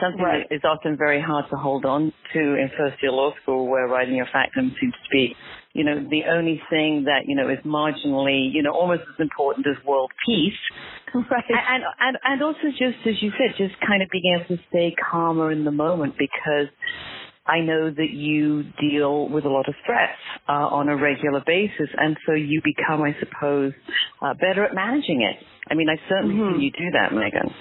something 0.00 0.22
Right. 0.22 0.46
that 0.48 0.54
is 0.54 0.64
often 0.64 0.96
very 0.98 1.20
hard 1.20 1.48
to 1.48 1.56
hold 1.56 1.86
on 1.86 2.12
to 2.34 2.54
in 2.56 2.68
first 2.76 3.02
year 3.02 3.12
law 3.12 3.32
school, 3.42 3.68
where 3.68 3.86
writing 3.86 4.16
your 4.16 4.26
factum 4.26 4.74
seems 4.78 4.92
to 4.94 5.08
be, 5.10 5.34
you 5.72 5.84
know, 5.84 5.98
the 5.98 6.24
only 6.26 6.60
thing 6.68 7.04
that, 7.04 7.24
you 7.26 7.34
know, 7.34 7.48
is 7.48 7.58
marginally, 7.60 8.52
you 8.52 8.62
know, 8.62 8.72
almost 8.72 9.02
as 9.08 9.18
important 9.18 9.66
as 9.66 9.82
world 9.84 10.10
peace. 10.26 10.58
Right. 11.14 11.44
And, 11.48 11.82
and, 11.98 12.18
and 12.24 12.42
also 12.42 12.68
just, 12.78 12.98
as 13.06 13.22
you 13.22 13.30
said, 13.38 13.56
just 13.56 13.80
kind 13.80 14.02
of 14.02 14.10
being 14.10 14.34
able 14.36 14.44
to 14.56 14.62
stay 14.68 14.94
calmer 15.10 15.50
in 15.50 15.64
the 15.64 15.70
moment 15.70 16.18
because 16.18 16.68
I 17.46 17.60
know 17.60 17.90
that 17.90 18.10
you 18.10 18.64
deal 18.80 19.28
with 19.28 19.44
a 19.44 19.48
lot 19.48 19.68
of 19.68 19.74
stress 19.82 20.10
uh, 20.48 20.52
on 20.52 20.88
a 20.88 20.96
regular 20.96 21.42
basis, 21.46 21.88
and 21.96 22.16
so 22.26 22.32
you 22.34 22.60
become, 22.64 23.02
I 23.02 23.14
suppose, 23.20 23.72
uh, 24.22 24.34
better 24.34 24.64
at 24.64 24.74
managing 24.74 25.22
it. 25.22 25.36
I 25.70 25.74
mean, 25.74 25.88
I 25.88 25.96
certainly 26.08 26.36
Mhm. 26.36 26.56
see 26.58 26.64
you 26.64 26.70
do 26.70 26.90
that, 26.92 27.12
Megan. 27.12 27.52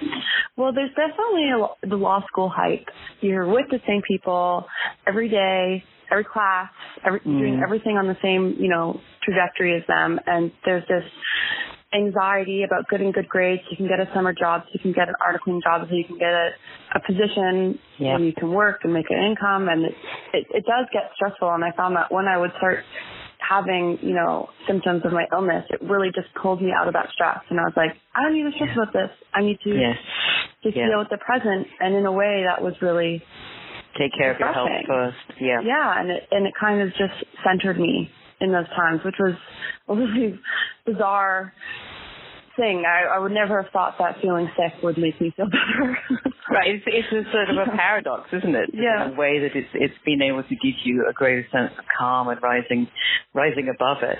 Well, 0.57 0.71
there's 0.73 0.93
definitely 0.95 1.49
a, 1.51 1.87
the 1.87 1.95
law 1.97 2.21
school 2.27 2.49
hype. 2.49 2.87
You're 3.21 3.45
with 3.47 3.65
the 3.69 3.81
same 3.87 4.01
people 4.07 4.67
every 5.07 5.29
day, 5.29 5.83
every 6.11 6.23
class, 6.25 6.69
every, 7.03 7.19
Mm. 7.21 7.39
doing 7.39 7.59
everything 7.63 7.97
on 7.97 8.07
the 8.07 8.17
same, 8.21 8.55
you 8.59 8.69
know, 8.69 8.99
trajectory 9.23 9.75
as 9.75 9.85
them. 9.87 10.19
And 10.27 10.51
there's 10.65 10.87
this 10.87 11.03
anxiety 11.95 12.63
about 12.63 12.89
getting 12.89 13.11
good 13.11 13.29
grades. 13.29 13.61
You 13.71 13.77
can 13.77 13.87
get 13.87 13.99
a 13.99 14.07
summer 14.13 14.33
job, 14.33 14.63
so 14.65 14.69
you 14.73 14.79
can 14.81 14.91
get 14.91 15.07
an 15.07 15.15
articling 15.23 15.63
job, 15.63 15.87
so 15.89 15.95
you 15.95 16.03
can 16.05 16.17
get 16.17 16.33
a, 16.33 16.49
a 16.95 16.99
position 16.99 17.79
Yeah. 17.97 18.15
where 18.17 18.23
you 18.25 18.33
can 18.33 18.51
work 18.51 18.81
and 18.83 18.93
make 18.93 19.09
an 19.09 19.17
income. 19.23 19.69
And 19.69 19.85
it, 19.85 19.95
it, 20.33 20.45
it 20.51 20.65
does 20.65 20.87
get 20.93 21.11
stressful. 21.15 21.49
And 21.53 21.63
I 21.63 21.71
found 21.71 21.95
that 21.95 22.11
when 22.11 22.27
I 22.27 22.37
would 22.37 22.51
start 22.57 22.79
having, 23.39 23.99
you 24.01 24.13
know, 24.15 24.49
symptoms 24.67 25.03
of 25.05 25.13
my 25.13 25.25
illness, 25.31 25.65
it 25.69 25.81
really 25.83 26.09
just 26.13 26.27
pulled 26.41 26.61
me 26.61 26.71
out 26.77 26.87
of 26.87 26.93
that 26.93 27.09
stress. 27.13 27.39
And 27.49 27.59
I 27.59 27.63
was 27.63 27.73
like, 27.77 27.91
I 28.15 28.23
don't 28.23 28.33
need 28.33 28.43
to 28.43 28.51
stress 28.55 28.71
about 28.75 28.91
this. 28.93 29.09
I 29.33 29.41
need 29.41 29.59
to 29.63 29.69
Yes. 29.69 29.97
just 30.63 30.75
Yeah. 30.77 30.87
deal 30.89 30.99
with 30.99 31.09
the 31.09 31.17
present. 31.19 31.67
And 31.79 31.95
in 31.95 32.05
a 32.05 32.11
way, 32.11 32.43
that 32.47 32.61
was 32.61 32.73
really, 32.81 33.23
Take 33.97 34.11
care 34.17 34.31
of 34.33 34.39
your 34.39 34.51
health 34.51 34.69
first. 34.87 35.39
Yeah. 35.39 35.61
yeah, 35.63 35.99
and 36.01 36.09
it 36.11 36.27
and 36.29 36.45
it 36.45 36.53
kind 36.59 36.81
of 36.81 36.89
just 36.95 37.15
centered 37.47 37.79
me 37.79 38.11
in 38.41 38.51
those 38.51 38.67
times, 38.75 38.99
which 39.05 39.15
was 39.17 39.35
a 39.87 39.95
really 39.95 40.37
bizarre 40.85 41.53
thing. 42.55 42.83
I, 42.87 43.15
I 43.15 43.19
would 43.19 43.31
never 43.31 43.61
have 43.61 43.71
thought 43.71 43.95
that 43.99 44.21
feeling 44.21 44.49
sick 44.55 44.81
would 44.83 44.97
make 44.97 45.19
me 45.21 45.33
feel 45.35 45.45
better. 45.49 45.97
Right. 46.49 46.75
It's, 46.75 46.83
it's 46.87 47.27
a 47.27 47.31
sort 47.31 47.49
of 47.49 47.57
a 47.67 47.75
paradox, 47.75 48.29
isn't 48.33 48.55
it? 48.55 48.69
Yeah. 48.73 49.07
In 49.07 49.13
a 49.13 49.19
way 49.19 49.39
that 49.39 49.55
it's 49.55 49.69
it's 49.73 49.93
been 50.05 50.21
able 50.21 50.43
to 50.43 50.49
give 50.55 50.75
you 50.83 51.05
a 51.09 51.13
greater 51.13 51.45
sense 51.51 51.71
of 51.77 51.85
calm 51.99 52.27
and 52.29 52.41
rising 52.41 52.87
rising 53.33 53.67
above 53.73 53.97
it. 54.03 54.17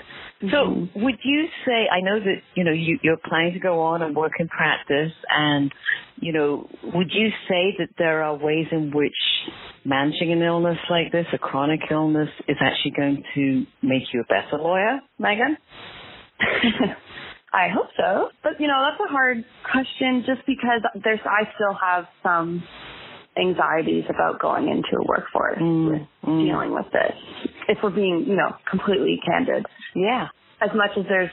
So 0.50 0.56
Mhm. 0.66 1.02
would 1.02 1.18
you 1.22 1.46
say 1.64 1.88
I 1.90 2.00
know 2.00 2.18
that, 2.20 2.42
you 2.54 2.64
know, 2.64 2.72
you, 2.72 2.98
you're 3.02 3.16
planning 3.24 3.54
to 3.54 3.60
go 3.60 3.80
on 3.80 4.02
and 4.02 4.14
work 4.14 4.32
in 4.38 4.48
practice 4.48 5.12
and 5.30 5.72
you 6.18 6.32
know, 6.32 6.68
would 6.94 7.10
you 7.12 7.28
say 7.48 7.74
that 7.78 7.88
there 7.98 8.22
are 8.22 8.34
ways 8.36 8.66
in 8.72 8.90
which 8.90 9.12
managing 9.84 10.32
an 10.32 10.40
illness 10.42 10.78
like 10.88 11.12
this, 11.12 11.26
a 11.34 11.38
chronic 11.38 11.80
illness, 11.90 12.30
is 12.48 12.56
actually 12.60 12.92
going 12.96 13.22
to 13.34 13.66
make 13.82 14.02
you 14.14 14.22
a 14.22 14.24
better 14.24 14.56
lawyer, 14.62 15.00
Megan? 15.18 15.58
I 17.52 17.68
hope 17.68 17.88
so. 17.96 18.30
But 18.42 18.60
you 18.60 18.66
know, 18.68 18.84
that's 18.88 19.00
a 19.08 19.12
hard 19.12 19.44
question 19.70 20.24
just 20.26 20.44
because 20.46 20.82
there's 21.02 21.20
I 21.24 21.44
still 21.54 21.74
have 21.80 22.06
some 22.22 22.62
anxieties 23.38 24.04
about 24.08 24.40
going 24.40 24.68
into 24.68 24.96
a 24.96 25.04
workforce 25.06 25.58
Mm, 25.60 25.90
with 25.90 26.02
mm. 26.24 26.44
dealing 26.46 26.72
with 26.72 26.86
this. 26.92 27.14
If 27.68 27.78
we're 27.82 27.90
being, 27.90 28.24
you 28.26 28.36
know, 28.36 28.54
completely 28.68 29.20
candid. 29.26 29.64
Yeah. 29.94 30.28
As 30.60 30.70
much 30.74 30.90
as 30.96 31.04
there's 31.08 31.30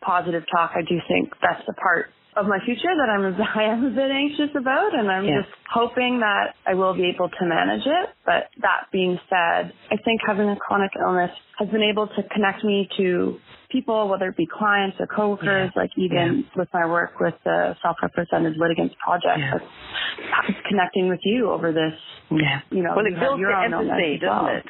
positive 0.00 0.44
talk, 0.54 0.72
I 0.74 0.80
do 0.82 0.98
think 1.08 1.32
that's 1.42 1.64
the 1.66 1.74
part 1.74 2.06
of 2.36 2.46
my 2.46 2.58
future 2.64 2.90
that 2.96 3.08
I'm 3.08 3.24
I 3.56 3.64
am 3.64 3.84
a 3.86 3.90
bit 3.90 4.10
anxious 4.10 4.50
about 4.56 4.94
and 4.94 5.10
I'm 5.10 5.24
Yeah. 5.24 5.42
just 5.42 5.54
hoping 5.72 6.20
that 6.20 6.54
I 6.66 6.74
will 6.74 6.94
be 6.94 7.08
able 7.14 7.28
to 7.28 7.44
manage 7.46 7.86
it. 7.86 8.08
But 8.24 8.48
that 8.62 8.86
being 8.90 9.18
said, 9.28 9.72
I 9.92 9.96
think 10.04 10.20
having 10.26 10.48
a 10.48 10.56
chronic 10.56 10.90
illness 10.98 11.30
has 11.58 11.68
been 11.68 11.82
able 11.82 12.08
to 12.08 12.22
connect 12.34 12.64
me 12.64 12.88
to 12.96 13.38
people, 13.74 14.08
whether 14.08 14.28
it 14.30 14.36
be 14.38 14.46
clients 14.46 14.96
or 15.00 15.06
coworkers, 15.08 15.70
like 15.76 15.90
even 15.98 16.46
with 16.56 16.68
my 16.72 16.86
work 16.86 17.18
with 17.20 17.34
the 17.44 17.76
Self-Represented 17.82 18.54
Litigants 18.56 18.94
Project, 19.04 19.38
Yeah. 19.38 19.54
like, 19.54 20.64
connecting 20.70 21.08
with 21.10 21.20
you 21.24 21.50
over 21.50 21.72
this, 21.72 21.94
Yeah. 22.30 22.60
you 22.70 22.82
know, 22.84 22.94
well, 22.94 23.04
you 23.04 23.12
it 23.12 23.18
have 23.18 23.24
builds 23.28 23.40
your 23.40 23.50
your 23.50 23.64
empathy, 23.64 24.20
well. 24.22 24.46
doesn't 24.46 24.56
it? 24.58 24.66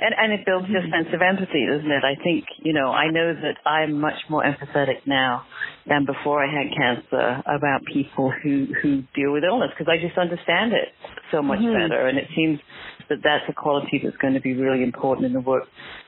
And 0.00 0.14
and 0.18 0.32
it 0.32 0.46
builds 0.46 0.68
your 0.70 0.82
Mhm. 0.82 0.90
sense 0.90 1.08
of 1.14 1.20
empathy, 1.22 1.66
doesn't 1.66 1.90
it? 1.90 2.04
I 2.04 2.14
think 2.24 2.46
you 2.58 2.72
know 2.72 2.90
I 2.92 3.08
know 3.08 3.34
that 3.34 3.56
I'm 3.66 4.00
much 4.00 4.18
more 4.30 4.42
empathetic 4.44 5.06
now 5.06 5.44
than 5.86 6.04
before 6.06 6.42
I 6.42 6.48
had 6.48 6.72
cancer 6.72 7.42
about 7.46 7.84
people 7.84 8.30
who 8.30 8.66
who 8.82 9.02
deal 9.14 9.32
with 9.32 9.44
illness 9.44 9.70
because 9.76 9.88
I 9.92 9.98
just 9.98 10.16
understand 10.18 10.72
it 10.72 10.94
so 11.30 11.42
much 11.42 11.60
Mhm. 11.60 11.74
better, 11.74 12.06
and 12.08 12.18
it 12.18 12.28
seems 12.34 12.60
that 13.08 13.18
that's 13.22 13.44
a 13.48 13.52
quality 13.52 14.00
that's 14.02 14.16
going 14.16 14.34
to 14.34 14.40
be 14.40 14.54
really 14.54 14.82
important 14.82 15.26
in 15.26 15.32
the 15.32 15.40
work 15.40 15.64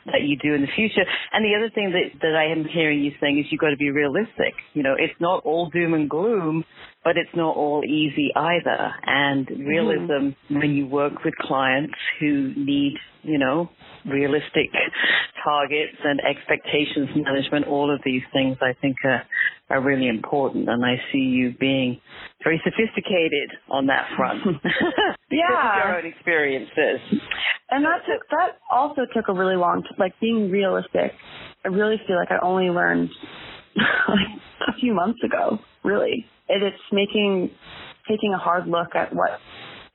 that 0.07 0.23
you 0.23 0.37
do 0.43 0.55
in 0.55 0.63
the 0.63 0.73
future. 0.75 1.05
And 1.33 1.45
the 1.45 1.57
other 1.57 1.71
thing 1.71 1.93
that 1.93 2.21
that 2.21 2.35
I 2.35 2.51
am 2.51 2.65
hearing 2.65 3.01
you 3.03 3.13
saying 3.21 3.39
is 3.39 3.47
you've 3.51 3.61
got 3.61 3.71
to 3.71 3.77
be 3.77 3.91
realistic. 3.91 4.55
You 4.75 4.83
know, 4.83 4.95
it's 4.99 5.19
not 5.21 5.45
all 5.45 5.71
doom 5.71 5.95
and 5.95 6.09
gloom, 6.09 6.65
but 7.05 7.17
it's 7.17 7.35
not 7.35 7.57
all 7.57 7.83
easy 7.85 8.31
either. 8.35 8.93
And 9.07 9.49
realism 9.49 10.11
mm-hmm. 10.11 10.59
when 10.59 10.73
you 10.73 10.87
work 10.87 11.25
with 11.25 11.35
clients 11.37 11.95
who 12.21 12.53
need, 12.57 12.95
you 13.23 13.39
know, 13.39 13.71
realistic 14.07 14.71
targets 15.45 15.97
and 16.05 16.21
expectations 16.21 17.09
management, 17.17 17.67
all 17.67 17.93
of 17.93 18.01
these 18.05 18.23
things 18.33 18.57
I 18.61 18.75
think 18.81 18.97
are, 19.05 19.23
are 19.71 19.81
really 19.81 20.09
important. 20.09 20.69
And 20.69 20.85
I 20.85 20.97
see 21.13 21.19
you 21.19 21.55
being 21.59 22.01
very 22.43 22.61
sophisticated 22.65 23.51
on 23.71 23.87
that 23.87 24.09
front. 24.17 24.43
Yeah. 25.33 25.55
our 25.55 25.99
own 25.99 26.07
experiences. 26.07 26.99
And 27.71 27.85
that 27.85 28.01
took 28.05 28.29
that 28.31 28.59
also 28.69 29.03
took 29.15 29.29
a 29.29 29.33
really 29.33 29.55
long 29.55 29.83
t- 29.83 29.95
like 29.97 30.13
being 30.21 30.51
realistic. 30.51 31.13
I 31.65 31.69
really 31.69 32.01
feel 32.07 32.17
like 32.17 32.33
I 32.33 32.45
only 32.45 32.69
learned 32.69 33.11
like 33.77 34.41
a 34.69 34.81
few 34.81 34.93
months 34.93 35.21
ago, 35.23 35.61
really. 35.85 36.27
And 36.49 36.65
it's 36.65 36.83
making 36.91 37.51
taking 38.09 38.35
a 38.35 38.39
hard 38.39 38.67
look 38.67 38.97
at 38.97 39.15
what 39.15 39.39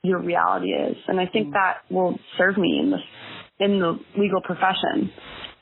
your 0.02 0.20
reality 0.20 0.68
is. 0.68 0.96
And 1.08 1.20
I 1.20 1.26
think 1.26 1.48
mm. 1.48 1.52
that 1.52 1.78
will 1.90 2.18
serve 2.38 2.56
me 2.56 2.80
in 2.82 2.90
the 2.90 2.98
in 3.58 3.78
the 3.78 3.98
legal 4.18 4.40
profession. 4.40 5.10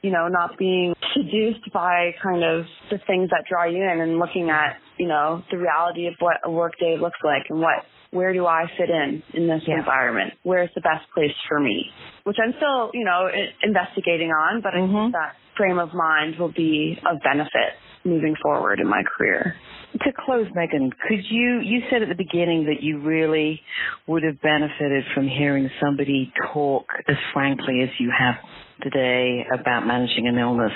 You 0.02 0.10
know, 0.10 0.28
not 0.28 0.58
being 0.58 0.94
seduced 1.14 1.72
by 1.72 2.14
kind 2.22 2.44
of 2.44 2.66
the 2.90 2.98
things 3.06 3.30
that 3.30 3.44
draw 3.48 3.64
you 3.64 3.82
in 3.82 4.00
and 4.00 4.18
looking 4.18 4.50
at, 4.50 4.76
you 4.98 5.08
know, 5.08 5.42
the 5.50 5.56
reality 5.56 6.06
of 6.08 6.14
what 6.18 6.36
a 6.44 6.50
workday 6.50 6.98
looks 7.00 7.18
like 7.24 7.44
and 7.48 7.60
what 7.60 7.84
where 8.10 8.32
do 8.32 8.46
I 8.46 8.66
fit 8.78 8.90
in 8.90 9.24
in 9.32 9.48
this 9.48 9.62
Yeah. 9.66 9.78
environment? 9.78 10.34
Where's 10.44 10.70
the 10.76 10.80
best 10.82 11.10
place 11.12 11.34
for 11.48 11.58
me? 11.58 11.90
Which 12.22 12.36
I'm 12.40 12.52
still, 12.54 12.92
you 12.94 13.04
know, 13.04 13.26
i- 13.26 13.52
investigating 13.62 14.30
on, 14.30 14.60
but 14.60 14.72
I 14.72 14.78
Mhm. 14.80 14.92
think 14.92 15.12
that 15.14 15.34
frame 15.56 15.80
of 15.80 15.92
mind 15.94 16.36
will 16.38 16.52
be 16.52 16.96
of 17.04 17.18
benefit 17.22 17.74
moving 18.04 18.34
forward 18.42 18.80
in 18.80 18.88
my 18.88 19.02
career. 19.16 19.54
To 19.92 20.12
close, 20.24 20.46
Megan, 20.54 20.90
could 21.08 21.24
you, 21.30 21.60
you 21.60 21.82
said 21.90 22.02
at 22.02 22.08
the 22.08 22.16
beginning 22.16 22.64
that 22.64 22.82
you 22.82 23.00
really 23.00 23.60
would 24.06 24.22
have 24.24 24.40
benefited 24.40 25.04
from 25.14 25.28
hearing 25.28 25.70
somebody 25.80 26.32
talk 26.52 26.86
as 27.08 27.16
frankly 27.32 27.80
as 27.82 27.90
you 27.98 28.12
have 28.16 28.34
today 28.82 29.46
about 29.52 29.86
managing 29.86 30.26
an 30.26 30.36
illness 30.36 30.72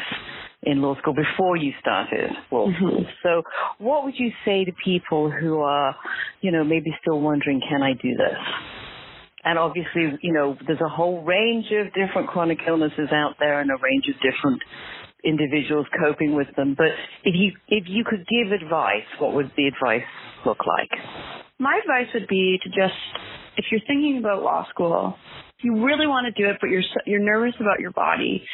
in 0.63 0.83
law 0.83 0.97
school 0.99 1.15
before 1.15 1.57
you 1.57 1.73
started 1.81 2.31
law 2.51 2.67
mm-hmm. 2.67 2.77
school. 2.77 3.07
So 3.23 3.43
what 3.79 4.05
would 4.05 4.15
you 4.17 4.31
say 4.45 4.65
to 4.65 4.73
people 4.85 5.31
who 5.31 5.61
are, 5.61 5.97
you 6.41 6.53
know, 6.53 6.65
maybe 6.65 6.91
still 7.01 7.21
wondering, 7.21 7.61
can 7.69 7.83
I 7.83 7.93
do 7.93 8.11
this? 8.11 8.39
And 9.45 9.59
obviously, 9.59 10.19
you 10.23 10.33
know, 10.33 10.57
there's 10.67 10.81
a 10.81 10.89
whole 10.89 11.23
range 11.23 11.67
of 11.73 11.87
different 11.95 12.29
chronic 12.29 12.59
illnesses 12.67 13.09
out 13.13 13.37
there 13.39 13.61
and 13.61 13.71
a 13.71 13.77
range 13.83 14.05
of 14.09 14.15
different 14.17 14.61
individuals 15.25 15.87
coping 16.01 16.35
with 16.35 16.49
them. 16.57 16.75
But 16.77 16.89
if 17.25 17.35
you 17.35 17.53
if 17.69 17.85
you 17.89 18.05
could 18.05 18.27
give 18.27 18.53
advice, 18.53 19.07
what 19.19 19.35
would 19.35 19.51
the 19.57 19.67
advice 19.67 20.07
look 20.47 20.59
like? 20.67 20.91
My 21.59 21.81
advice 21.83 22.13
would 22.15 22.29
be 22.29 22.59
to 22.63 22.69
just, 22.69 22.95
if 23.57 23.65
you're 23.73 23.81
thinking 23.87 24.19
about 24.19 24.43
law 24.45 24.65
school, 24.71 25.17
you 25.61 25.85
really 25.85 26.07
want 26.07 26.33
to 26.33 26.43
do 26.43 26.49
it, 26.49 26.59
but 26.61 26.71
you're 26.71 26.85
you're 27.05 27.21
nervous 27.23 27.55
about 27.61 27.81
your 27.81 27.91
body, 27.91 28.45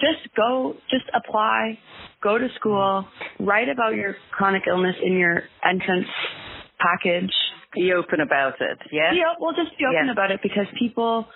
just 0.00 0.32
go, 0.36 0.76
just 0.90 1.04
apply, 1.12 1.78
go 2.22 2.38
to 2.38 2.48
school, 2.54 3.04
write 3.40 3.68
about 3.68 3.94
your 3.96 4.14
chronic 4.30 4.62
illness 4.68 4.94
in 5.02 5.14
your 5.14 5.42
entrance 5.68 6.06
package. 6.78 7.32
Be 7.74 7.92
open 7.94 8.20
about 8.20 8.54
it. 8.60 8.78
Yeah. 8.92 9.12
Yeah, 9.14 9.32
well, 9.40 9.54
just 9.56 9.76
be 9.78 9.86
open 9.86 10.06
Yeah. 10.06 10.12
about 10.12 10.30
it 10.30 10.40
because 10.42 10.66
people 10.78 11.26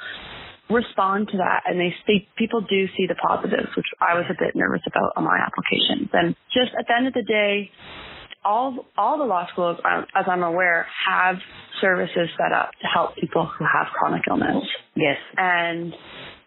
respond 0.70 1.29
to 1.29 1.37
that 1.38 1.62
and 1.66 1.79
they 1.79 1.94
see 2.07 2.29
people 2.37 2.61
do 2.61 2.87
see 2.96 3.07
the 3.07 3.14
positives, 3.14 3.68
which 3.76 3.87
I 4.00 4.14
was 4.14 4.24
a 4.31 4.35
bit 4.38 4.55
nervous 4.55 4.83
about 4.87 5.12
on 5.16 5.24
my 5.24 5.38
applications. 5.38 6.11
And 6.12 6.35
just 6.52 6.72
at 6.79 6.87
the 6.88 6.94
end 6.94 7.07
of 7.07 7.14
the 7.14 7.22
day, 7.22 7.70
all 8.44 8.87
all 8.96 9.18
the 9.18 9.24
law 9.24 9.46
schools, 9.52 9.79
um, 9.85 10.07
as 10.14 10.24
I'm 10.29 10.42
aware, 10.42 10.87
have 11.09 11.37
services 11.81 12.29
set 12.38 12.52
up 12.52 12.70
to 12.81 12.87
help 12.87 13.16
people 13.16 13.46
who 13.46 13.64
have 13.64 13.88
chronic 13.92 14.22
illness. 14.29 14.64
Yes. 14.94 15.18
And 15.37 15.92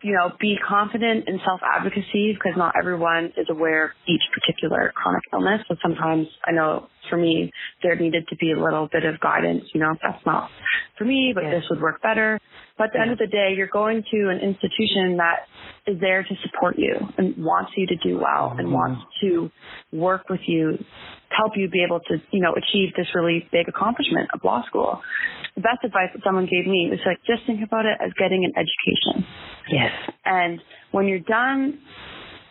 you 0.01 0.13
know, 0.13 0.31
be 0.39 0.55
confident 0.65 1.27
in 1.27 1.39
self 1.45 1.59
advocacy 1.61 2.33
because 2.33 2.57
not 2.57 2.75
everyone 2.79 3.33
is 3.37 3.47
aware 3.49 3.85
of 3.85 3.91
each 4.07 4.21
particular 4.33 4.93
chronic 4.95 5.23
illness. 5.33 5.61
So 5.67 5.75
sometimes 5.81 6.27
I 6.45 6.51
know 6.51 6.87
for 7.09 7.17
me 7.17 7.51
there 7.83 7.95
needed 7.95 8.27
to 8.29 8.35
be 8.35 8.51
a 8.51 8.59
little 8.61 8.87
bit 8.91 9.05
of 9.05 9.19
guidance. 9.19 9.63
You 9.73 9.81
know, 9.81 9.95
that's 10.01 10.25
not 10.25 10.49
for 10.97 11.05
me, 11.05 11.31
but 11.33 11.43
Yeah. 11.43 11.51
this 11.51 11.69
would 11.69 11.81
work 11.81 12.01
better. 12.01 12.39
But 12.77 12.87
at 12.87 12.93
the 12.93 13.01
end 13.01 13.11
of 13.11 13.17
the 13.17 13.27
day, 13.27 13.53
you're 13.55 13.67
going 13.67 14.03
to 14.11 14.29
an 14.29 14.39
institution 14.39 15.17
that 15.17 15.47
is 15.85 15.99
there 15.99 16.23
to 16.23 16.35
support 16.43 16.77
you 16.77 16.95
and 17.17 17.35
wants 17.37 17.71
you 17.75 17.87
to 17.87 17.95
do 17.95 18.17
well 18.17 18.55
and 18.57 18.67
mm-hmm. 18.67 18.73
wants 18.73 19.01
to 19.21 19.51
work 19.91 20.29
with 20.29 20.39
you, 20.47 20.77
help 21.29 21.53
you 21.55 21.69
be 21.69 21.83
able 21.83 21.99
to, 21.99 22.21
you 22.31 22.41
know, 22.41 22.53
achieve 22.53 22.93
this 22.95 23.07
really 23.15 23.47
big 23.51 23.67
accomplishment 23.67 24.29
of 24.33 24.43
law 24.43 24.63
school. 24.65 25.01
The 25.55 25.61
best 25.61 25.83
advice 25.83 26.09
that 26.13 26.23
someone 26.23 26.45
gave 26.45 26.67
me 26.67 26.87
was 26.89 26.99
like, 27.05 27.17
just 27.25 27.45
think 27.45 27.61
about 27.63 27.85
it 27.85 27.97
as 27.99 28.13
getting 28.13 28.45
an 28.45 28.53
education. 28.55 29.25
Yes. 29.69 29.91
And 30.23 30.61
when 30.91 31.07
you're 31.07 31.19
done, 31.19 31.79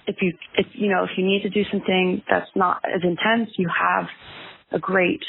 if 0.06 0.16
you, 0.20 0.32
if, 0.56 0.66
you 0.72 0.88
know, 0.88 1.04
if 1.04 1.10
you 1.16 1.24
need 1.24 1.42
to 1.42 1.50
do 1.50 1.62
something 1.70 2.22
that's 2.28 2.50
not 2.54 2.82
as 2.84 3.02
intense, 3.02 3.50
you 3.56 3.68
have 3.68 4.06
a 4.72 4.78
great 4.78 5.22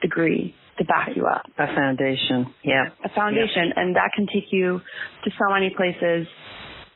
degree 0.00 0.54
to 0.78 0.84
back 0.84 1.10
you 1.14 1.26
up 1.26 1.42
A 1.58 1.66
foundation. 1.66 2.52
Yeah. 2.64 2.86
a 3.04 3.08
foundation, 3.10 3.72
and 3.76 3.96
that 3.96 4.10
can 4.16 4.26
take 4.26 4.52
you 4.52 4.80
to 5.24 5.30
so 5.30 5.52
many 5.52 5.70
places. 5.70 6.26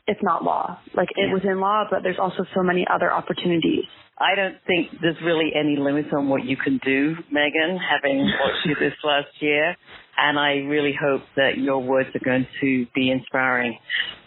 If 0.09 0.17
not 0.23 0.41
law, 0.41 0.79
like 0.95 1.09
it 1.17 1.27
Yeah. 1.27 1.33
was 1.33 1.43
in 1.43 1.59
law, 1.59 1.83
but 1.91 2.01
there's 2.01 2.17
also 2.17 2.45
so 2.55 2.63
many 2.63 2.87
other 2.89 3.11
opportunities. 3.11 3.83
I 4.17 4.35
don't 4.35 4.55
think 4.65 4.89
there's 5.01 5.21
really 5.21 5.51
any 5.53 5.75
limits 5.75 6.09
on 6.13 6.29
what 6.29 6.45
you 6.45 6.55
can 6.55 6.77
do, 6.83 7.17
Megan, 7.29 7.77
having 7.77 8.19
watched 8.41 8.65
you 8.65 8.75
this 8.79 8.93
last 9.03 9.27
year. 9.41 9.75
And 10.17 10.39
I 10.39 10.59
really 10.59 10.93
hope 10.99 11.23
that 11.35 11.57
your 11.57 11.79
words 11.83 12.09
are 12.15 12.23
going 12.23 12.47
to 12.61 12.87
be 12.95 13.11
inspiring 13.11 13.77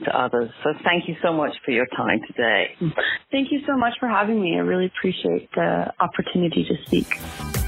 to 0.05 0.17
others. 0.17 0.51
So 0.63 0.75
thank 0.85 1.09
you 1.09 1.17
so 1.23 1.33
much 1.33 1.55
for 1.65 1.71
your 1.71 1.87
time 1.97 2.21
today. 2.27 2.77
Thank 3.33 3.51
you 3.51 3.61
so 3.67 3.75
much 3.77 3.95
for 3.99 4.07
having 4.07 4.39
me. 4.41 4.57
I 4.57 4.61
really 4.61 4.87
appreciate 4.87 5.51
the 5.57 5.93
opportunity 5.99 6.63
to 6.65 6.75
speak. 6.87 7.60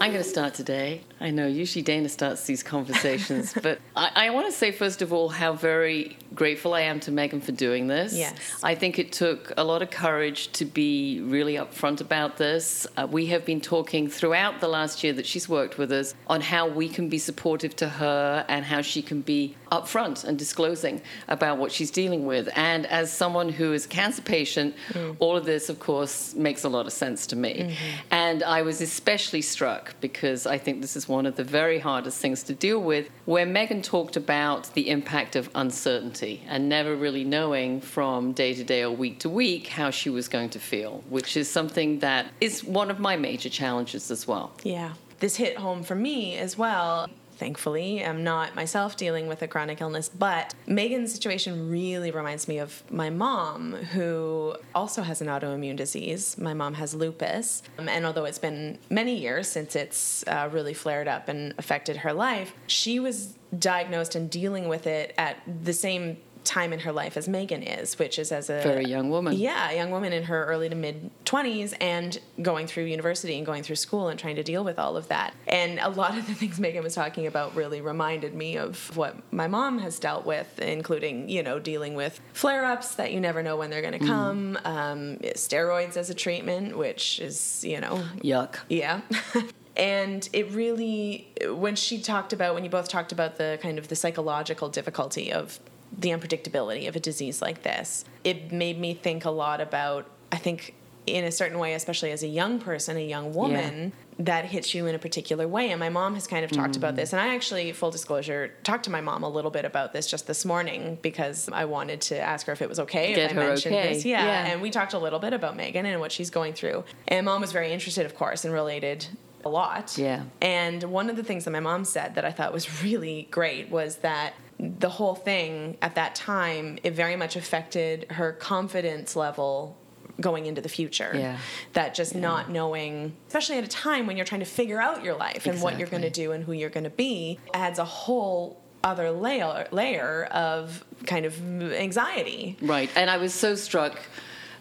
I'm 0.00 0.12
going 0.12 0.22
to 0.22 0.28
start 0.28 0.54
today. 0.54 1.02
I 1.20 1.30
know 1.30 1.48
usually 1.48 1.82
Dana 1.82 2.08
starts 2.08 2.44
these 2.44 2.62
conversations, 2.62 3.52
but 3.62 3.80
I, 3.96 4.10
I 4.14 4.30
want 4.30 4.46
to 4.46 4.52
say, 4.52 4.70
first 4.70 5.02
of 5.02 5.12
all, 5.12 5.28
how 5.28 5.54
very 5.54 6.16
grateful 6.34 6.72
I 6.72 6.82
am 6.82 7.00
to 7.00 7.10
Megan 7.10 7.40
for 7.40 7.50
doing 7.50 7.88
this. 7.88 8.14
Yes. 8.14 8.38
I 8.62 8.76
think 8.76 9.00
it 9.00 9.10
took 9.10 9.52
a 9.56 9.64
lot 9.64 9.82
of 9.82 9.90
courage 9.90 10.52
to 10.52 10.64
be 10.64 11.20
really 11.22 11.54
upfront 11.54 12.00
about 12.00 12.36
this. 12.36 12.86
Uh, 12.96 13.08
we 13.10 13.26
have 13.26 13.44
been 13.44 13.60
talking 13.60 14.08
throughout 14.08 14.60
the 14.60 14.68
last 14.68 15.02
year 15.02 15.12
that 15.14 15.26
she's 15.26 15.48
worked 15.48 15.78
with 15.78 15.90
us 15.90 16.14
on 16.28 16.42
how 16.42 16.68
we 16.68 16.88
can 16.88 17.08
be 17.08 17.18
supportive 17.18 17.74
to 17.76 17.88
her 17.88 18.44
and 18.48 18.64
how 18.64 18.80
she 18.82 19.02
can 19.02 19.20
be 19.20 19.56
upfront 19.72 20.24
and 20.24 20.38
disclosing 20.38 21.02
about 21.26 21.58
what 21.58 21.72
she's 21.72 21.90
dealing 21.90 22.24
with. 22.24 22.48
And 22.54 22.86
as 22.86 23.12
someone 23.12 23.48
who 23.48 23.72
is 23.72 23.84
a 23.86 23.88
cancer 23.88 24.22
patient, 24.22 24.76
all 25.18 25.36
of 25.36 25.44
this, 25.44 25.68
of 25.68 25.80
course, 25.80 26.34
makes 26.34 26.62
a 26.62 26.68
lot 26.68 26.86
of 26.86 26.92
sense 26.92 27.26
to 27.28 27.36
me. 27.36 27.76
And 28.12 28.44
I 28.44 28.62
was 28.62 28.80
especially 28.80 29.42
struck 29.42 29.97
because 30.00 30.46
I 30.46 30.58
think 30.58 30.80
this 30.80 30.96
is 30.96 31.08
one 31.08 31.26
of 31.26 31.36
the 31.36 31.44
very 31.44 31.78
hardest 31.78 32.20
things 32.20 32.42
to 32.44 32.54
deal 32.54 32.80
with, 32.80 33.08
where 33.24 33.46
Megan 33.46 33.82
talked 33.82 34.16
about 34.16 34.72
the 34.74 34.90
impact 34.90 35.36
of 35.36 35.50
uncertainty 35.54 36.42
and 36.48 36.68
never 36.68 36.94
really 36.94 37.24
knowing 37.24 37.80
from 37.80 38.32
day 38.32 38.54
to 38.54 38.64
day 38.64 38.82
or 38.82 38.90
week 38.90 39.20
to 39.20 39.28
week 39.28 39.68
how 39.68 39.90
she 39.90 40.10
was 40.10 40.28
going 40.28 40.50
to 40.50 40.58
feel, 40.58 41.02
which 41.08 41.36
is 41.36 41.50
something 41.50 41.98
that 42.00 42.26
is 42.40 42.64
one 42.64 42.90
of 42.90 42.98
my 42.98 43.16
major 43.16 43.48
challenges 43.48 44.10
as 44.10 44.26
well. 44.26 44.52
Yeah. 44.62 44.94
This 45.20 45.36
hit 45.36 45.56
home 45.56 45.82
for 45.82 45.96
me 45.96 46.36
as 46.36 46.56
well. 46.56 47.08
Thankfully, 47.38 48.04
I'm 48.04 48.24
not 48.24 48.56
myself 48.56 48.96
dealing 48.96 49.28
with 49.28 49.42
a 49.42 49.48
chronic 49.48 49.80
illness, 49.80 50.08
but 50.08 50.54
Megan's 50.66 51.12
situation 51.12 51.70
really 51.70 52.10
reminds 52.10 52.48
me 52.48 52.58
of 52.58 52.82
my 52.90 53.10
mom, 53.10 53.74
who 53.74 54.56
also 54.74 55.02
has 55.02 55.20
an 55.20 55.28
autoimmune 55.28 55.76
disease. 55.76 56.36
My 56.36 56.52
mom 56.52 56.74
has 56.74 56.94
lupus, 56.94 57.62
um, 57.78 57.88
and 57.88 58.04
although 58.04 58.24
it's 58.24 58.40
been 58.40 58.78
many 58.90 59.14
years 59.14 59.46
since 59.46 59.76
it's 59.76 60.26
uh, 60.26 60.48
really 60.52 60.74
flared 60.74 61.06
up 61.06 61.28
and 61.28 61.54
affected 61.58 61.98
her 61.98 62.12
life, 62.12 62.52
she 62.66 62.98
was 62.98 63.34
diagnosed 63.56 64.14
and 64.14 64.28
dealing 64.28 64.68
with 64.68 64.86
it 64.86 65.14
at 65.16 65.36
the 65.64 65.72
same 65.72 66.18
time 66.48 66.72
in 66.72 66.80
her 66.80 66.92
life 66.92 67.16
as 67.16 67.28
Megan 67.28 67.62
is, 67.62 67.98
which 67.98 68.18
is 68.18 68.32
as 68.32 68.48
a 68.50 68.60
Very 68.62 68.84
young 68.86 69.10
woman. 69.10 69.34
yeah, 69.34 69.70
a 69.70 69.76
young 69.76 69.90
woman 69.90 70.12
in 70.12 70.24
her 70.24 70.44
early 70.46 70.68
to 70.68 70.74
mid 70.74 71.10
20s 71.24 71.74
and 71.80 72.18
going 72.42 72.66
through 72.66 72.84
university 72.84 73.36
and 73.36 73.44
going 73.46 73.62
through 73.62 73.76
school 73.76 74.08
and 74.08 74.18
trying 74.18 74.36
to 74.36 74.42
deal 74.42 74.64
with 74.64 74.78
all 74.78 74.96
of 74.96 75.08
that. 75.08 75.34
And 75.46 75.78
a 75.78 75.90
lot 75.90 76.16
of 76.18 76.26
the 76.26 76.34
things 76.34 76.58
Megan 76.58 76.82
was 76.82 76.94
talking 76.94 77.26
about 77.26 77.54
really 77.54 77.80
reminded 77.80 78.34
me 78.34 78.56
of 78.56 78.96
what 78.96 79.16
my 79.32 79.46
mom 79.46 79.78
has 79.80 79.98
dealt 79.98 80.24
with, 80.26 80.58
including, 80.58 81.28
you 81.28 81.42
know, 81.42 81.58
dealing 81.58 81.94
with 81.94 82.20
flare 82.32 82.64
ups 82.64 82.94
that 82.96 83.12
you 83.12 83.20
never 83.20 83.42
know 83.42 83.56
when 83.56 83.70
they're 83.70 83.82
going 83.82 83.98
to 83.98 84.06
come, 84.06 84.58
um, 84.64 85.18
steroids 85.36 85.96
as 85.96 86.08
a 86.10 86.14
treatment, 86.14 86.76
which 86.76 87.20
is, 87.20 87.62
you 87.64 87.80
know, 87.80 88.02
Yuck. 88.24 88.56
yeah. 88.68 89.02
and 89.76 90.28
it 90.32 90.50
really, 90.52 91.28
when 91.46 91.76
she 91.76 92.00
talked 92.00 92.32
about, 92.32 92.54
when 92.54 92.64
you 92.64 92.70
both 92.70 92.88
talked 92.88 93.12
about 93.12 93.36
the 93.36 93.58
kind 93.62 93.78
of 93.78 93.88
the 93.88 93.96
psychological 93.96 94.68
difficulty 94.68 95.32
of 95.32 95.60
the 95.96 96.10
unpredictability 96.10 96.88
of 96.88 96.96
a 96.96 97.00
disease 97.00 97.40
like 97.40 97.62
this, 97.62 98.04
it 98.24 98.52
made 98.52 98.78
me 98.78 98.94
think 98.94 99.24
a 99.24 99.30
lot 99.30 99.60
about, 99.60 100.06
I 100.30 100.36
think, 100.36 100.74
in 101.06 101.24
a 101.24 101.32
certain 101.32 101.58
way, 101.58 101.74
especially 101.74 102.10
as 102.12 102.22
a 102.22 102.28
young 102.28 102.58
person, 102.58 102.96
a 102.96 103.06
young 103.06 103.32
woman, 103.32 103.92
yeah. 104.18 104.24
that 104.24 104.44
hits 104.44 104.74
you 104.74 104.86
in 104.86 104.94
a 104.94 104.98
particular 104.98 105.48
way. 105.48 105.70
And 105.70 105.80
my 105.80 105.88
mom 105.88 106.14
has 106.14 106.26
kind 106.26 106.44
of 106.44 106.50
talked 106.50 106.74
mm. 106.74 106.78
about 106.78 106.96
this. 106.96 107.12
And 107.12 107.20
I 107.20 107.34
actually, 107.34 107.72
full 107.72 107.90
disclosure, 107.90 108.54
talked 108.62 108.84
to 108.84 108.90
my 108.90 109.00
mom 109.00 109.22
a 109.22 109.28
little 109.28 109.50
bit 109.50 109.64
about 109.64 109.92
this 109.92 110.06
just 110.06 110.26
this 110.26 110.44
morning 110.44 110.98
because 111.02 111.48
I 111.52 111.64
wanted 111.64 112.00
to 112.02 112.20
ask 112.20 112.46
her 112.46 112.52
if 112.52 112.62
it 112.62 112.68
was 112.68 112.80
okay 112.80 113.14
Get 113.14 113.30
if 113.30 113.38
I 113.38 113.40
mentioned 113.40 113.74
okay. 113.74 113.94
this. 113.94 114.04
Yeah. 114.04 114.24
yeah. 114.24 114.52
And 114.52 114.62
we 114.62 114.70
talked 114.70 114.92
a 114.92 114.98
little 114.98 115.18
bit 115.18 115.32
about 115.32 115.56
Megan 115.56 115.86
and 115.86 116.00
what 116.00 116.12
she's 116.12 116.30
going 116.30 116.52
through. 116.52 116.84
And 117.06 117.24
mom 117.24 117.40
was 117.40 117.52
very 117.52 117.72
interested, 117.72 118.06
of 118.06 118.14
course, 118.14 118.44
and 118.44 118.52
related 118.52 119.06
a 119.44 119.48
lot. 119.48 119.96
Yeah. 119.96 120.24
And 120.40 120.82
one 120.84 121.10
of 121.10 121.16
the 121.16 121.22
things 121.22 121.44
that 121.44 121.52
my 121.52 121.60
mom 121.60 121.84
said 121.84 122.16
that 122.16 122.24
I 122.24 122.32
thought 122.32 122.52
was 122.52 122.82
really 122.82 123.28
great 123.30 123.70
was 123.70 123.96
that 123.96 124.34
the 124.58 124.88
whole 124.88 125.14
thing 125.14 125.76
at 125.82 125.94
that 125.94 126.14
time 126.14 126.78
it 126.82 126.92
very 126.92 127.16
much 127.16 127.36
affected 127.36 128.06
her 128.10 128.32
confidence 128.32 129.14
level 129.14 129.76
going 130.20 130.46
into 130.46 130.60
the 130.60 130.68
future. 130.68 131.12
Yeah. 131.14 131.38
That 131.74 131.94
just 131.94 132.14
yeah. 132.14 132.20
not 132.20 132.50
knowing, 132.50 133.14
especially 133.28 133.58
at 133.58 133.64
a 133.64 133.68
time 133.68 134.06
when 134.06 134.16
you're 134.16 134.26
trying 134.26 134.40
to 134.40 134.46
figure 134.46 134.80
out 134.80 135.04
your 135.04 135.14
life 135.14 135.36
exactly. 135.36 135.52
and 135.52 135.62
what 135.62 135.78
you're 135.78 135.88
going 135.88 136.02
to 136.02 136.10
do 136.10 136.32
and 136.32 136.44
who 136.44 136.52
you're 136.52 136.70
going 136.70 136.84
to 136.84 136.90
be, 136.90 137.38
adds 137.54 137.78
a 137.78 137.84
whole 137.84 138.60
other 138.84 139.10
layer 139.10 139.66
layer 139.72 140.24
of 140.30 140.84
kind 141.06 141.24
of 141.24 141.40
anxiety. 141.72 142.56
Right. 142.60 142.90
And 142.96 143.10
I 143.10 143.16
was 143.18 143.34
so 143.34 143.54
struck 143.54 143.98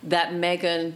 that 0.03 0.33
Megan 0.33 0.95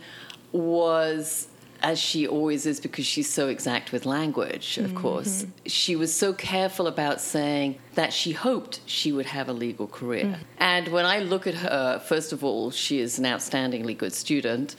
was 0.51 1.47
as 1.81 1.99
she 1.99 2.27
always 2.27 2.65
is 2.65 2.79
because 2.79 3.05
she's 3.05 3.29
so 3.29 3.47
exact 3.47 3.91
with 3.91 4.05
language, 4.05 4.77
of 4.77 4.87
mm-hmm. 4.87 4.97
course. 4.97 5.45
She 5.65 5.95
was 5.95 6.13
so 6.13 6.33
careful 6.33 6.87
about 6.87 7.21
saying 7.21 7.79
that 7.95 8.13
she 8.13 8.33
hoped 8.33 8.81
she 8.85 9.11
would 9.11 9.25
have 9.25 9.49
a 9.49 9.53
legal 9.53 9.87
career. 9.87 10.25
Mm. 10.25 10.37
And 10.59 10.87
when 10.89 11.05
I 11.05 11.19
look 11.19 11.47
at 11.47 11.55
her, 11.55 11.99
first 11.99 12.33
of 12.33 12.43
all, 12.43 12.71
she 12.71 12.99
is 12.99 13.17
an 13.17 13.25
outstandingly 13.25 13.97
good 13.97 14.13
student. 14.13 14.75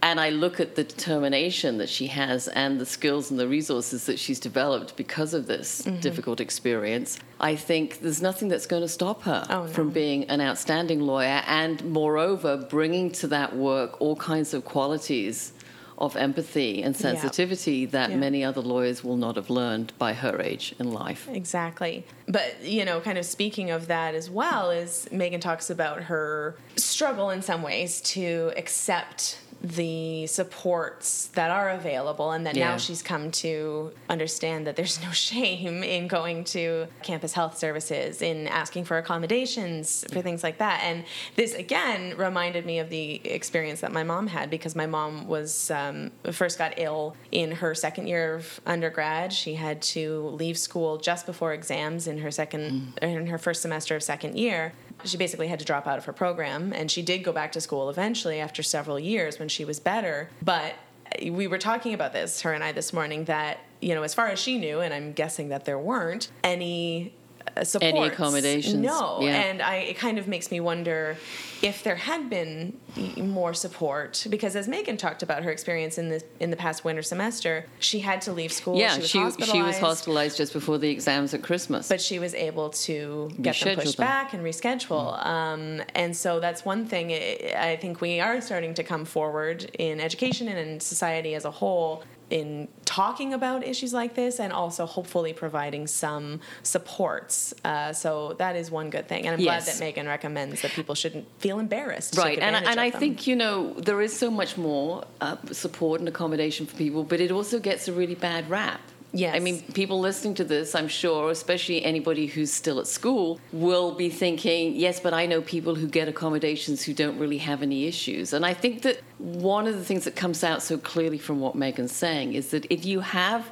And 0.00 0.20
I 0.20 0.30
look 0.30 0.60
at 0.60 0.76
the 0.76 0.84
determination 0.84 1.78
that 1.78 1.88
she 1.88 2.06
has 2.06 2.46
and 2.48 2.80
the 2.80 2.86
skills 2.86 3.32
and 3.32 3.40
the 3.40 3.48
resources 3.48 4.06
that 4.06 4.18
she's 4.18 4.38
developed 4.38 4.96
because 4.96 5.34
of 5.34 5.48
this 5.48 5.82
mm-hmm. 5.82 5.98
difficult 5.98 6.40
experience. 6.40 7.18
I 7.40 7.56
think 7.56 8.00
there's 8.00 8.22
nothing 8.22 8.46
that's 8.46 8.66
going 8.66 8.82
to 8.82 8.88
stop 8.88 9.22
her 9.22 9.44
oh, 9.50 9.64
no. 9.64 9.66
from 9.66 9.90
being 9.90 10.24
an 10.30 10.40
outstanding 10.40 11.00
lawyer 11.00 11.42
and, 11.46 11.84
moreover, 11.84 12.56
bringing 12.56 13.10
to 13.12 13.26
that 13.28 13.56
work 13.56 14.00
all 14.00 14.14
kinds 14.14 14.54
of 14.54 14.64
qualities 14.64 15.52
of 15.98 16.16
empathy 16.16 16.82
and 16.82 16.96
sensitivity 16.96 17.78
yeah. 17.78 17.88
that 17.90 18.10
yeah. 18.10 18.16
many 18.16 18.44
other 18.44 18.60
lawyers 18.60 19.02
will 19.02 19.16
not 19.16 19.34
have 19.34 19.50
learned 19.50 19.92
by 19.98 20.12
her 20.12 20.40
age 20.40 20.74
in 20.78 20.92
life. 20.92 21.28
Exactly. 21.30 22.06
But, 22.28 22.62
you 22.62 22.84
know, 22.84 23.00
kind 23.00 23.18
of 23.18 23.26
speaking 23.26 23.70
of 23.70 23.88
that 23.88 24.14
as 24.14 24.30
well, 24.30 24.70
is 24.70 25.08
Megan 25.10 25.40
talks 25.40 25.70
about 25.70 26.04
her 26.04 26.54
struggle 26.76 27.30
in 27.30 27.42
some 27.42 27.62
ways 27.62 28.00
to 28.02 28.52
accept 28.56 29.40
the 29.60 30.26
supports 30.26 31.26
that 31.28 31.50
are 31.50 31.70
available 31.70 32.30
and 32.30 32.46
that 32.46 32.54
yeah. 32.54 32.70
now 32.70 32.76
she's 32.76 33.02
come 33.02 33.30
to 33.30 33.92
understand 34.08 34.66
that 34.66 34.76
there's 34.76 35.02
no 35.02 35.10
shame 35.12 35.82
in 35.82 36.06
going 36.06 36.44
to 36.44 36.86
campus 37.02 37.32
health 37.32 37.58
services 37.58 38.22
in 38.22 38.46
asking 38.46 38.84
for 38.84 38.98
accommodations 38.98 40.04
for 40.12 40.22
things 40.22 40.42
like 40.42 40.58
that 40.58 40.80
and 40.84 41.04
this 41.34 41.54
again 41.54 42.16
reminded 42.16 42.64
me 42.64 42.78
of 42.78 42.88
the 42.88 43.14
experience 43.28 43.80
that 43.80 43.90
my 43.90 44.04
mom 44.04 44.28
had 44.28 44.48
because 44.48 44.76
my 44.76 44.86
mom 44.86 45.26
was 45.26 45.70
um, 45.72 46.10
first 46.30 46.58
got 46.58 46.74
ill 46.76 47.16
in 47.32 47.50
her 47.50 47.74
second 47.74 48.06
year 48.06 48.36
of 48.36 48.60
undergrad 48.64 49.32
she 49.32 49.54
had 49.54 49.82
to 49.82 50.28
leave 50.28 50.56
school 50.56 50.98
just 50.98 51.26
before 51.26 51.52
exams 51.52 52.06
in 52.06 52.18
her 52.18 52.30
second 52.30 52.94
mm. 53.00 53.02
in 53.02 53.26
her 53.26 53.38
first 53.38 53.60
semester 53.60 53.96
of 53.96 54.02
second 54.02 54.38
year 54.38 54.72
she 55.04 55.16
basically 55.16 55.48
had 55.48 55.58
to 55.58 55.64
drop 55.64 55.86
out 55.86 55.98
of 55.98 56.04
her 56.04 56.12
program, 56.12 56.72
and 56.72 56.90
she 56.90 57.02
did 57.02 57.18
go 57.18 57.32
back 57.32 57.52
to 57.52 57.60
school 57.60 57.88
eventually 57.90 58.40
after 58.40 58.62
several 58.62 58.98
years 58.98 59.38
when 59.38 59.48
she 59.48 59.64
was 59.64 59.80
better. 59.80 60.30
But 60.42 60.74
we 61.22 61.46
were 61.46 61.58
talking 61.58 61.94
about 61.94 62.12
this, 62.12 62.42
her 62.42 62.52
and 62.52 62.62
I, 62.62 62.72
this 62.72 62.92
morning, 62.92 63.24
that, 63.24 63.60
you 63.80 63.94
know, 63.94 64.02
as 64.02 64.14
far 64.14 64.26
as 64.26 64.38
she 64.38 64.58
knew, 64.58 64.80
and 64.80 64.92
I'm 64.92 65.12
guessing 65.12 65.48
that 65.48 65.64
there 65.64 65.78
weren't 65.78 66.30
any 66.44 67.14
supports. 67.62 67.82
Any 67.82 68.06
accommodations? 68.06 68.74
No, 68.74 69.18
yeah. 69.20 69.40
and 69.42 69.62
I 69.62 69.76
it 69.76 69.96
kind 69.98 70.18
of 70.18 70.28
makes 70.28 70.50
me 70.50 70.60
wonder 70.60 71.16
if 71.62 71.82
there 71.82 71.96
had 71.96 72.30
been 72.30 72.78
more 73.16 73.52
support 73.52 74.26
because 74.30 74.54
as 74.54 74.68
Megan 74.68 74.96
talked 74.96 75.22
about 75.22 75.42
her 75.42 75.50
experience 75.50 75.98
in 75.98 76.08
the 76.08 76.22
in 76.40 76.50
the 76.50 76.56
past 76.56 76.84
winter 76.84 77.02
semester, 77.02 77.66
she 77.78 78.00
had 78.00 78.20
to 78.22 78.32
leave 78.32 78.52
school. 78.52 78.78
Yeah, 78.78 78.94
she 78.94 79.00
was, 79.00 79.10
she, 79.10 79.18
hospitalized, 79.18 79.52
she 79.52 79.62
was 79.62 79.78
hospitalized 79.78 80.36
just 80.36 80.52
before 80.52 80.78
the 80.78 80.90
exams 80.90 81.34
at 81.34 81.42
Christmas. 81.42 81.88
But 81.88 82.00
she 82.00 82.18
was 82.18 82.34
able 82.34 82.70
to 82.70 83.30
get 83.40 83.58
them 83.60 83.76
pushed 83.76 83.96
them. 83.96 84.06
back 84.06 84.32
and 84.34 84.44
reschedule. 84.44 85.18
Mm. 85.18 85.26
Um, 85.26 85.82
and 85.94 86.16
so 86.16 86.40
that's 86.40 86.64
one 86.64 86.86
thing 86.86 87.12
I 87.12 87.76
think 87.80 88.00
we 88.00 88.20
are 88.20 88.40
starting 88.40 88.74
to 88.74 88.84
come 88.84 89.04
forward 89.04 89.70
in 89.78 90.00
education 90.00 90.48
and 90.48 90.58
in 90.58 90.80
society 90.80 91.34
as 91.34 91.44
a 91.44 91.50
whole 91.50 92.04
in 92.30 92.68
talking 92.84 93.32
about 93.32 93.64
issues 93.64 93.92
like 93.92 94.14
this 94.14 94.40
and 94.40 94.52
also 94.52 94.86
hopefully 94.86 95.32
providing 95.32 95.86
some 95.86 96.40
supports. 96.62 97.54
Uh, 97.64 97.92
so 97.92 98.34
that 98.34 98.56
is 98.56 98.70
one 98.70 98.90
good 98.90 99.08
thing. 99.08 99.26
And 99.26 99.34
I'm 99.34 99.40
yes. 99.40 99.64
glad 99.64 99.74
that 99.74 99.80
Megan 99.80 100.06
recommends 100.06 100.62
that 100.62 100.72
people 100.72 100.94
shouldn't 100.94 101.26
feel 101.40 101.58
embarrassed. 101.58 102.16
Right. 102.16 102.38
And, 102.38 102.56
and 102.56 102.80
I 102.80 102.90
them. 102.90 103.00
think, 103.00 103.26
you 103.26 103.36
know, 103.36 103.72
there 103.74 104.00
is 104.00 104.16
so 104.16 104.30
much 104.30 104.56
more 104.56 105.04
uh, 105.20 105.36
support 105.52 106.00
and 106.00 106.08
accommodation 106.08 106.66
for 106.66 106.76
people, 106.76 107.04
but 107.04 107.20
it 107.20 107.30
also 107.30 107.58
gets 107.58 107.88
a 107.88 107.92
really 107.92 108.14
bad 108.14 108.48
rap. 108.50 108.80
Yes. 109.18 109.34
I 109.34 109.40
mean, 109.40 109.62
people 109.74 109.98
listening 109.98 110.34
to 110.34 110.44
this, 110.44 110.76
I'm 110.76 110.86
sure, 110.86 111.30
especially 111.32 111.84
anybody 111.84 112.26
who's 112.26 112.52
still 112.52 112.78
at 112.78 112.86
school, 112.86 113.40
will 113.52 113.92
be 113.92 114.10
thinking, 114.10 114.76
yes, 114.76 115.00
but 115.00 115.12
I 115.12 115.26
know 115.26 115.42
people 115.42 115.74
who 115.74 115.88
get 115.88 116.06
accommodations 116.06 116.84
who 116.84 116.94
don't 116.94 117.18
really 117.18 117.38
have 117.38 117.60
any 117.60 117.86
issues. 117.86 118.32
And 118.32 118.46
I 118.46 118.54
think 118.54 118.82
that 118.82 119.00
one 119.18 119.66
of 119.66 119.74
the 119.74 119.84
things 119.84 120.04
that 120.04 120.14
comes 120.14 120.44
out 120.44 120.62
so 120.62 120.78
clearly 120.78 121.18
from 121.18 121.40
what 121.40 121.56
Megan's 121.56 121.90
saying 121.90 122.34
is 122.34 122.50
that 122.52 122.64
if 122.70 122.86
you 122.86 123.00
have 123.00 123.50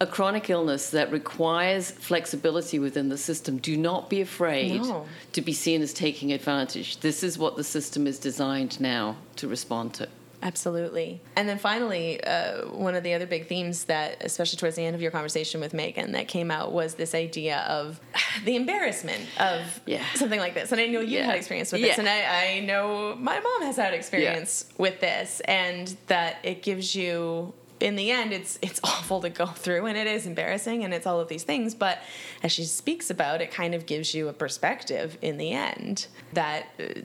a 0.00 0.06
chronic 0.06 0.50
illness 0.50 0.90
that 0.90 1.12
requires 1.12 1.92
flexibility 1.92 2.80
within 2.80 3.08
the 3.08 3.18
system, 3.18 3.58
do 3.58 3.76
not 3.76 4.10
be 4.10 4.20
afraid 4.20 4.82
no. 4.82 5.06
to 5.32 5.40
be 5.40 5.52
seen 5.52 5.80
as 5.80 5.92
taking 5.92 6.32
advantage. 6.32 6.98
This 6.98 7.22
is 7.22 7.38
what 7.38 7.56
the 7.56 7.64
system 7.64 8.08
is 8.08 8.18
designed 8.18 8.80
now 8.80 9.16
to 9.36 9.46
respond 9.46 9.94
to. 9.94 10.08
Absolutely. 10.40 11.20
And 11.34 11.48
then 11.48 11.58
finally, 11.58 12.22
uh, 12.22 12.66
one 12.68 12.94
of 12.94 13.02
the 13.02 13.14
other 13.14 13.26
big 13.26 13.48
themes 13.48 13.84
that, 13.84 14.18
especially 14.22 14.56
towards 14.56 14.76
the 14.76 14.84
end 14.84 14.94
of 14.94 15.02
your 15.02 15.10
conversation 15.10 15.60
with 15.60 15.74
Megan, 15.74 16.12
that 16.12 16.28
came 16.28 16.50
out 16.50 16.72
was 16.72 16.94
this 16.94 17.14
idea 17.14 17.58
of 17.68 18.00
the 18.44 18.54
embarrassment 18.54 19.22
of 19.40 19.80
yeah. 19.84 20.04
something 20.14 20.38
like 20.38 20.54
this. 20.54 20.70
And 20.70 20.80
I 20.80 20.86
know 20.86 21.00
you 21.00 21.18
yeah. 21.18 21.24
had 21.24 21.36
experience 21.36 21.72
with 21.72 21.80
yeah. 21.80 21.88
this, 21.88 21.98
and 21.98 22.08
I, 22.08 22.56
I, 22.56 22.60
know 22.60 23.16
my 23.16 23.40
mom 23.40 23.62
has 23.62 23.76
had 23.76 23.94
experience 23.94 24.66
with 24.78 25.00
this, 25.00 25.40
and 25.40 25.96
that 26.06 26.36
it 26.42 26.62
gives 26.62 26.94
you. 26.94 27.52
In 27.80 27.94
the 27.94 28.10
end, 28.10 28.32
it's 28.32 28.58
it's 28.60 28.80
awful 28.84 29.20
to 29.22 29.30
go 29.30 29.46
through, 29.46 29.86
and 29.86 29.98
it 29.98 30.06
is 30.06 30.26
embarrassing, 30.26 30.84
and 30.84 30.94
it's 30.94 31.06
all 31.06 31.20
of 31.20 31.28
these 31.28 31.42
things. 31.42 31.74
But 31.74 31.98
as 32.42 32.52
she 32.52 32.64
speaks 32.64 33.10
about, 33.10 33.40
it 33.40 33.50
kind 33.50 33.74
of 33.74 33.86
gives 33.86 34.14
you 34.14 34.28
a 34.28 34.32
perspective 34.32 35.18
in 35.20 35.36
the 35.36 35.52
end 35.52 36.06
that 36.32 36.66
uh, 36.78 37.00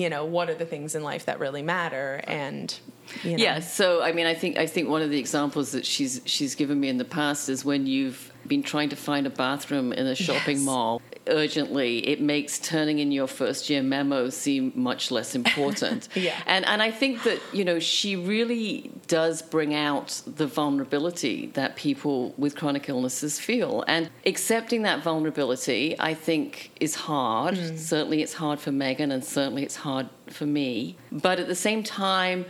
you 0.00 0.10
know 0.10 0.24
what 0.24 0.50
are 0.50 0.54
the 0.54 0.66
things 0.66 0.94
in 0.94 1.02
life 1.02 1.26
that 1.26 1.38
really 1.38 1.62
matter? 1.62 2.20
And 2.24 2.78
you 3.22 3.36
know. 3.36 3.42
yeah 3.42 3.60
so 3.60 4.02
i 4.02 4.12
mean 4.12 4.26
i 4.26 4.34
think 4.34 4.58
i 4.58 4.66
think 4.66 4.88
one 4.88 5.02
of 5.02 5.10
the 5.10 5.18
examples 5.18 5.72
that 5.72 5.84
she's 5.84 6.20
she's 6.24 6.54
given 6.54 6.78
me 6.78 6.88
in 6.88 6.98
the 6.98 7.04
past 7.04 7.48
is 7.48 7.64
when 7.64 7.86
you've 7.86 8.32
been 8.46 8.62
trying 8.62 8.88
to 8.90 8.96
find 8.96 9.26
a 9.26 9.30
bathroom 9.30 9.92
in 9.92 10.06
a 10.06 10.14
shopping 10.14 10.56
yes. 10.56 10.66
mall 10.66 11.02
urgently, 11.26 12.06
it 12.06 12.20
makes 12.20 12.58
turning 12.58 12.98
in 12.98 13.12
your 13.12 13.26
first 13.26 13.70
year 13.70 13.82
memo 13.82 14.28
seem 14.28 14.72
much 14.74 15.10
less 15.10 15.34
important. 15.40 16.08
yeah. 16.14 16.38
And 16.46 16.64
and 16.66 16.82
I 16.82 16.90
think 16.90 17.22
that, 17.24 17.40
you 17.52 17.64
know, 17.64 17.78
she 17.78 18.16
really 18.16 18.90
does 19.06 19.42
bring 19.42 19.74
out 19.74 20.22
the 20.26 20.46
vulnerability 20.46 21.46
that 21.54 21.76
people 21.76 22.34
with 22.36 22.56
chronic 22.56 22.88
illnesses 22.88 23.38
feel. 23.38 23.84
And 23.86 24.10
accepting 24.26 24.82
that 24.82 25.02
vulnerability, 25.02 25.96
I 25.98 26.14
think, 26.14 26.72
is 26.80 26.94
hard. 26.94 27.54
Mm. 27.54 27.78
Certainly 27.78 28.22
it's 28.22 28.34
hard 28.34 28.60
for 28.60 28.72
Megan 28.72 29.10
and 29.10 29.24
certainly 29.24 29.62
it's 29.62 29.76
hard 29.76 30.08
for 30.28 30.46
me. 30.46 30.96
But 31.12 31.38
at 31.38 31.48
the 31.48 31.54
same 31.54 31.82
time, 31.82 32.46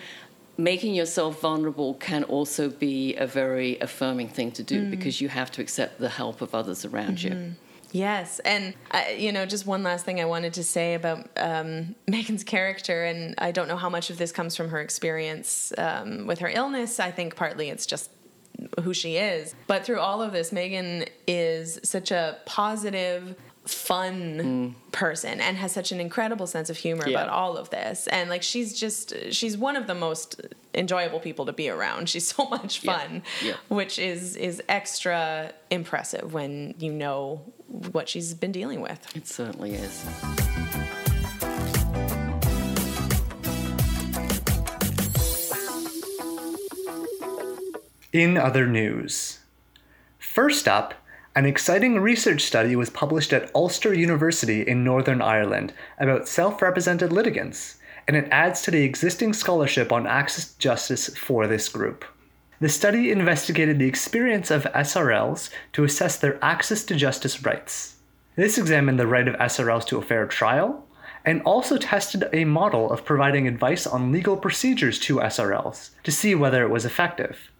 making 0.57 0.95
yourself 0.95 1.41
vulnerable 1.41 1.95
can 1.95 2.25
also 2.25 2.69
be 2.69 3.15
a 3.17 3.27
very 3.27 3.79
affirming 3.81 4.29
thing 4.29 4.53
to 4.53 4.63
do 4.63 4.85
mm. 4.85 4.91
because 4.91 5.21
you 5.21 5.29
have 5.29 5.51
to 5.53 5.61
accept 5.61 5.99
the 5.99 6.09
help 6.09 6.41
of 6.41 6.55
others 6.55 6.85
around 6.85 7.19
mm-hmm. 7.19 7.49
you. 7.49 7.55
Yes, 7.95 8.41
and 8.41 8.75
uh, 8.91 9.03
you 9.17 9.31
know, 9.31 9.47
just 9.47 9.67
one 9.67 9.85
last 9.85 10.05
thing 10.05 10.21
I 10.21 10.25
wanted 10.25 10.55
to 10.55 10.65
say 10.65 10.95
about 10.95 11.29
um, 11.37 11.95
Megan's 12.09 12.43
character, 12.43 13.05
and 13.05 13.37
I 13.39 13.53
don't 13.53 13.69
know 13.69 13.77
how 13.77 13.89
much 13.89 14.11
of 14.11 14.19
this 14.19 14.33
comes 14.33 14.57
from 14.57 14.71
her 14.71 14.81
experience 14.81 15.73
um, 15.79 16.27
with 16.27 16.41
her 16.41 16.49
illness. 16.49 16.99
I 16.99 17.13
think 17.13 17.37
partly 17.37 17.69
it's 17.69 17.87
just 17.87 18.11
who 18.83 18.95
she 18.95 19.17
is, 19.17 19.55
but 19.69 19.85
through 19.85 20.01
all 20.01 20.23
of 20.23 20.33
this, 20.33 20.51
Megan 20.51 21.05
is 21.29 21.79
such 21.85 22.11
a 22.11 22.39
positive, 22.47 23.37
fun 23.67 24.75
mm. 24.75 24.93
person 24.93 25.41
and 25.41 25.57
has 25.57 25.73
such 25.73 25.91
an 25.91 25.99
incredible 25.99 26.47
sense 26.47 26.69
of 26.69 26.77
humor 26.77 27.09
yeah. 27.09 27.19
about 27.19 27.31
all 27.31 27.57
of 27.57 27.71
this 27.71 28.07
and 28.09 28.29
like 28.29 28.43
she's 28.43 28.79
just 28.79 29.15
she's 29.33 29.57
one 29.57 29.75
of 29.75 29.87
the 29.87 29.95
most 29.95 30.41
enjoyable 30.75 31.19
people 31.19 31.47
to 31.47 31.53
be 31.53 31.71
around 31.71 32.09
she's 32.11 32.29
so 32.29 32.45
much 32.47 32.81
fun 32.81 33.23
yeah. 33.43 33.51
Yeah. 33.51 33.57
which 33.69 33.99
is 33.99 34.37
is 34.37 34.63
extra 34.69 35.53
impressive 35.71 36.35
when 36.35 36.75
you 36.79 36.93
know 36.93 37.41
what 37.93 38.09
she's 38.09 38.35
been 38.35 38.53
dealing 38.53 38.83
with 38.83 39.17
it 39.17 39.27
certainly 39.27 39.73
is 39.73 40.05
In 48.15 48.37
other 48.37 48.69
news, 48.69 49.41
first 50.21 50.69
up, 50.69 50.95
an 51.37 51.47
exciting 51.47 51.99
research 51.99 52.43
study 52.43 52.77
was 52.77 52.91
published 52.91 53.33
at 53.33 53.51
Ulster 53.57 53.93
University 53.93 54.63
in 54.63 54.85
Northern 54.85 55.21
Ireland 55.21 55.73
about 55.99 56.29
self 56.29 56.63
represented 56.63 57.13
litigants, 57.13 57.79
and 58.07 58.17
it 58.17 58.29
adds 58.31 58.63
to 58.63 58.71
the 58.71 58.85
existing 58.85 59.33
scholarship 59.33 59.91
on 59.91 60.07
access 60.07 60.53
to 60.53 60.59
justice 60.61 61.09
for 61.17 61.49
this 61.49 61.69
group. 61.69 62.05
The 62.61 62.69
study 62.69 63.11
investigated 63.11 63.81
the 63.81 63.89
experience 63.89 64.53
of 64.53 64.63
SRLs 64.63 65.51
to 65.73 65.83
assess 65.83 66.17
their 66.17 66.43
access 66.43 66.85
to 66.85 66.95
justice 66.95 67.45
rights. 67.45 67.97
This 68.37 68.57
examined 68.57 69.01
the 69.01 69.09
right 69.09 69.27
of 69.27 69.35
SRLs 69.35 69.87
to 69.87 69.99
a 69.99 70.03
fair 70.03 70.27
trial, 70.27 70.87
and 71.25 71.43
also 71.43 71.79
tested 71.79 72.29
a 72.33 72.45
model 72.45 72.93
of 72.93 73.05
providing 73.05 73.49
advice 73.49 73.89
on 73.89 74.13
legal 74.13 74.37
procedures 74.37 75.01
to 75.01 75.17
SRLs 75.17 75.91
to 76.05 76.13
see 76.13 76.37
whether 76.37 76.63
it 76.63 76.71
was 76.71 76.85
effective. 76.85 77.51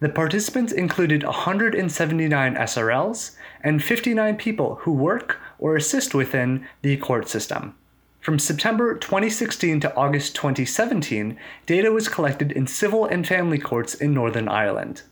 The 0.00 0.08
participants 0.08 0.72
included 0.72 1.22
179 1.22 2.54
SRLs 2.56 3.36
and 3.62 3.82
59 3.82 4.36
people 4.36 4.76
who 4.82 4.92
work 4.92 5.40
or 5.58 5.76
assist 5.76 6.14
within 6.14 6.66
the 6.82 6.96
court 6.96 7.28
system. 7.28 7.74
From 8.20 8.38
September 8.38 8.94
2016 8.94 9.80
to 9.80 9.94
August 9.94 10.34
2017, 10.34 11.38
data 11.66 11.92
was 11.92 12.08
collected 12.08 12.52
in 12.52 12.66
civil 12.66 13.04
and 13.04 13.26
family 13.26 13.58
courts 13.58 13.94
in 13.94 14.14
Northern 14.14 14.48
Ireland. 14.48 15.02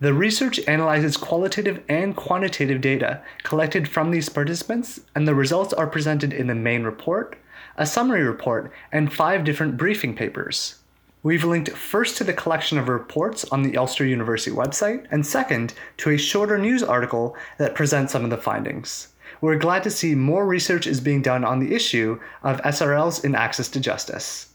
The 0.00 0.14
research 0.14 0.58
analyzes 0.66 1.16
qualitative 1.16 1.80
and 1.88 2.16
quantitative 2.16 2.80
data 2.80 3.22
collected 3.44 3.86
from 3.86 4.10
these 4.10 4.28
participants, 4.28 5.00
and 5.14 5.28
the 5.28 5.34
results 5.34 5.72
are 5.74 5.86
presented 5.86 6.32
in 6.32 6.48
the 6.48 6.54
main 6.56 6.82
report, 6.82 7.36
a 7.76 7.86
summary 7.86 8.24
report, 8.24 8.72
and 8.90 9.12
five 9.12 9.44
different 9.44 9.76
briefing 9.76 10.16
papers. 10.16 10.81
We've 11.24 11.44
linked 11.44 11.70
first 11.70 12.16
to 12.16 12.24
the 12.24 12.32
collection 12.32 12.78
of 12.78 12.88
reports 12.88 13.44
on 13.52 13.62
the 13.62 13.76
Ulster 13.76 14.04
University 14.04 14.50
website, 14.50 15.06
and 15.12 15.24
second 15.24 15.72
to 15.98 16.10
a 16.10 16.18
shorter 16.18 16.58
news 16.58 16.82
article 16.82 17.36
that 17.58 17.76
presents 17.76 18.12
some 18.12 18.24
of 18.24 18.30
the 18.30 18.36
findings. 18.36 19.06
We're 19.40 19.56
glad 19.56 19.84
to 19.84 19.90
see 19.90 20.16
more 20.16 20.44
research 20.44 20.84
is 20.84 21.00
being 21.00 21.22
done 21.22 21.44
on 21.44 21.60
the 21.60 21.76
issue 21.76 22.18
of 22.42 22.60
SRLs 22.62 23.24
in 23.24 23.36
access 23.36 23.68
to 23.68 23.78
justice. 23.78 24.48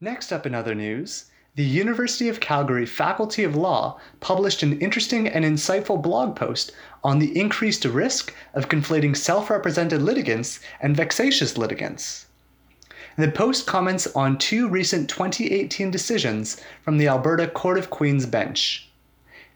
Next 0.00 0.32
up 0.32 0.44
in 0.44 0.56
other 0.56 0.74
news, 0.74 1.26
the 1.54 1.64
University 1.64 2.28
of 2.28 2.40
Calgary 2.40 2.86
Faculty 2.86 3.44
of 3.44 3.54
Law 3.54 4.00
published 4.18 4.64
an 4.64 4.80
interesting 4.80 5.28
and 5.28 5.44
insightful 5.44 6.02
blog 6.02 6.34
post 6.34 6.72
on 7.04 7.20
the 7.20 7.38
increased 7.38 7.84
risk 7.84 8.34
of 8.54 8.68
conflating 8.68 9.16
self 9.16 9.50
represented 9.50 10.02
litigants 10.02 10.58
and 10.80 10.96
vexatious 10.96 11.56
litigants. 11.56 12.26
The 13.18 13.32
post 13.32 13.66
comments 13.66 14.06
on 14.14 14.38
two 14.38 14.68
recent 14.68 15.10
2018 15.10 15.90
decisions 15.90 16.60
from 16.82 16.98
the 16.98 17.08
Alberta 17.08 17.48
Court 17.48 17.76
of 17.76 17.90
Queen's 17.90 18.26
bench. 18.26 18.88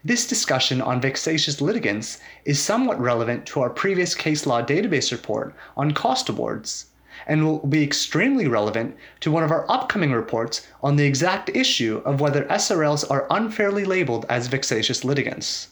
This 0.03 0.27
discussion 0.27 0.81
on 0.81 0.99
vexatious 0.99 1.61
litigants 1.61 2.19
is 2.43 2.61
somewhat 2.61 2.99
relevant 2.99 3.45
to 3.45 3.61
our 3.61 3.69
previous 3.69 4.15
case 4.15 4.45
law 4.45 4.61
database 4.61 5.13
report 5.13 5.55
on 5.77 5.93
cost 5.93 6.27
awards, 6.27 6.87
and 7.25 7.45
will 7.45 7.65
be 7.65 7.81
extremely 7.81 8.49
relevant 8.49 8.97
to 9.21 9.31
one 9.31 9.45
of 9.45 9.51
our 9.51 9.65
upcoming 9.71 10.11
reports 10.11 10.67
on 10.83 10.97
the 10.97 11.05
exact 11.05 11.49
issue 11.55 12.01
of 12.03 12.19
whether 12.19 12.43
SRLs 12.47 13.09
are 13.09 13.27
unfairly 13.29 13.85
labeled 13.85 14.25
as 14.27 14.47
vexatious 14.47 15.05
litigants. 15.05 15.69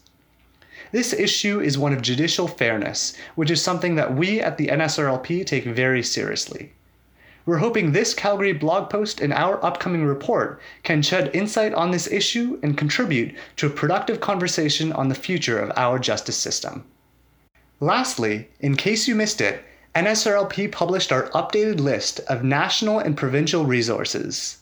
This 0.93 1.11
issue 1.11 1.59
is 1.59 1.77
one 1.77 1.91
of 1.91 2.01
judicial 2.01 2.47
fairness, 2.47 3.17
which 3.35 3.51
is 3.51 3.61
something 3.61 3.95
that 3.95 4.15
we 4.15 4.39
at 4.39 4.57
the 4.57 4.67
NSRLP 4.67 5.45
take 5.45 5.65
very 5.65 6.01
seriously. 6.01 6.71
We're 7.43 7.57
hoping 7.57 7.91
this 7.91 8.13
Calgary 8.13 8.53
blog 8.53 8.91
post 8.91 9.19
and 9.19 9.33
our 9.33 9.63
upcoming 9.65 10.05
report 10.05 10.61
can 10.83 11.01
shed 11.01 11.35
insight 11.35 11.73
on 11.73 11.89
this 11.89 12.05
issue 12.11 12.59
and 12.61 12.77
contribute 12.77 13.33
to 13.55 13.65
a 13.65 13.71
productive 13.71 14.21
conversation 14.21 14.93
on 14.93 15.09
the 15.09 15.15
future 15.15 15.57
of 15.57 15.71
our 15.75 15.97
justice 15.97 16.37
system. 16.37 16.83
Lastly, 17.79 18.47
in 18.59 18.75
case 18.75 19.07
you 19.07 19.15
missed 19.15 19.41
it, 19.41 19.63
NSRLP 19.95 20.71
published 20.71 21.11
our 21.11 21.29
updated 21.29 21.79
list 21.79 22.19
of 22.29 22.43
national 22.43 22.99
and 22.99 23.17
provincial 23.17 23.65
resources. 23.65 24.59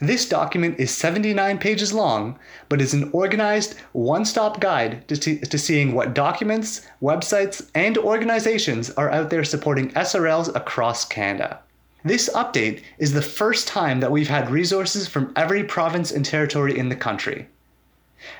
This 0.00 0.28
document 0.28 0.78
is 0.78 0.92
79 0.92 1.58
pages 1.58 1.92
long, 1.92 2.38
but 2.68 2.80
is 2.80 2.94
an 2.94 3.10
organized, 3.12 3.74
one 3.92 4.24
stop 4.24 4.60
guide 4.60 5.06
to, 5.08 5.16
t- 5.16 5.38
to 5.38 5.58
seeing 5.58 5.94
what 5.94 6.14
documents, 6.14 6.86
websites, 7.02 7.68
and 7.74 7.98
organizations 7.98 8.90
are 8.90 9.10
out 9.10 9.30
there 9.30 9.44
supporting 9.44 9.90
SRLs 9.90 10.54
across 10.54 11.04
Canada. 11.04 11.58
This 12.06 12.28
update 12.34 12.82
is 12.98 13.14
the 13.14 13.22
first 13.22 13.66
time 13.66 14.00
that 14.00 14.12
we've 14.12 14.28
had 14.28 14.50
resources 14.50 15.08
from 15.08 15.32
every 15.36 15.64
province 15.64 16.10
and 16.10 16.22
territory 16.22 16.78
in 16.78 16.90
the 16.90 16.96
country. 16.96 17.48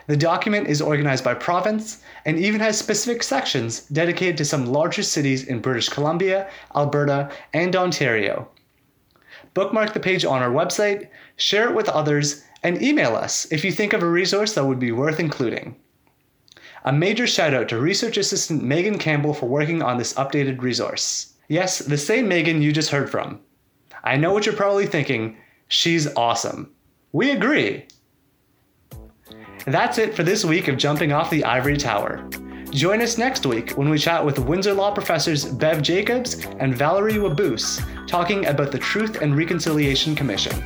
The 0.06 0.18
document 0.18 0.68
is 0.68 0.82
organized 0.82 1.24
by 1.24 1.32
province 1.32 2.02
and 2.26 2.38
even 2.38 2.60
has 2.60 2.76
specific 2.76 3.22
sections 3.22 3.86
dedicated 3.86 4.36
to 4.36 4.44
some 4.44 4.66
larger 4.66 5.02
cities 5.02 5.44
in 5.46 5.62
British 5.62 5.88
Columbia, 5.88 6.50
Alberta, 6.76 7.30
and 7.54 7.74
Ontario. 7.74 8.50
Bookmark 9.54 9.94
the 9.94 10.00
page 10.00 10.26
on 10.26 10.42
our 10.42 10.50
website, 10.50 11.08
share 11.36 11.70
it 11.70 11.74
with 11.74 11.88
others, 11.88 12.44
and 12.62 12.82
email 12.82 13.16
us 13.16 13.50
if 13.50 13.64
you 13.64 13.72
think 13.72 13.94
of 13.94 14.02
a 14.02 14.06
resource 14.06 14.54
that 14.54 14.66
would 14.66 14.78
be 14.78 14.92
worth 14.92 15.18
including. 15.18 15.74
A 16.84 16.92
major 16.92 17.26
shout 17.26 17.54
out 17.54 17.70
to 17.70 17.80
research 17.80 18.18
assistant 18.18 18.62
Megan 18.62 18.98
Campbell 18.98 19.32
for 19.32 19.46
working 19.46 19.80
on 19.82 19.96
this 19.96 20.12
updated 20.14 20.60
resource. 20.60 21.32
Yes, 21.48 21.78
the 21.78 21.96
same 21.96 22.28
Megan 22.28 22.60
you 22.60 22.70
just 22.70 22.90
heard 22.90 23.10
from. 23.10 23.40
I 24.04 24.18
know 24.18 24.32
what 24.34 24.44
you're 24.44 24.54
probably 24.54 24.86
thinking. 24.86 25.38
She's 25.68 26.06
awesome. 26.14 26.70
We 27.12 27.30
agree. 27.30 27.86
That's 29.66 29.96
it 29.96 30.14
for 30.14 30.22
this 30.22 30.44
week 30.44 30.68
of 30.68 30.76
Jumping 30.76 31.10
Off 31.12 31.30
the 31.30 31.42
Ivory 31.42 31.78
Tower. 31.78 32.28
Join 32.70 33.00
us 33.00 33.16
next 33.16 33.46
week 33.46 33.70
when 33.72 33.88
we 33.88 33.98
chat 33.98 34.22
with 34.22 34.38
Windsor 34.38 34.74
Law 34.74 34.92
professors 34.92 35.46
Bev 35.46 35.80
Jacobs 35.80 36.44
and 36.58 36.76
Valerie 36.76 37.14
Waboose 37.14 37.80
talking 38.06 38.44
about 38.46 38.72
the 38.72 38.78
Truth 38.78 39.22
and 39.22 39.38
Reconciliation 39.38 40.14
Commission. 40.14 40.62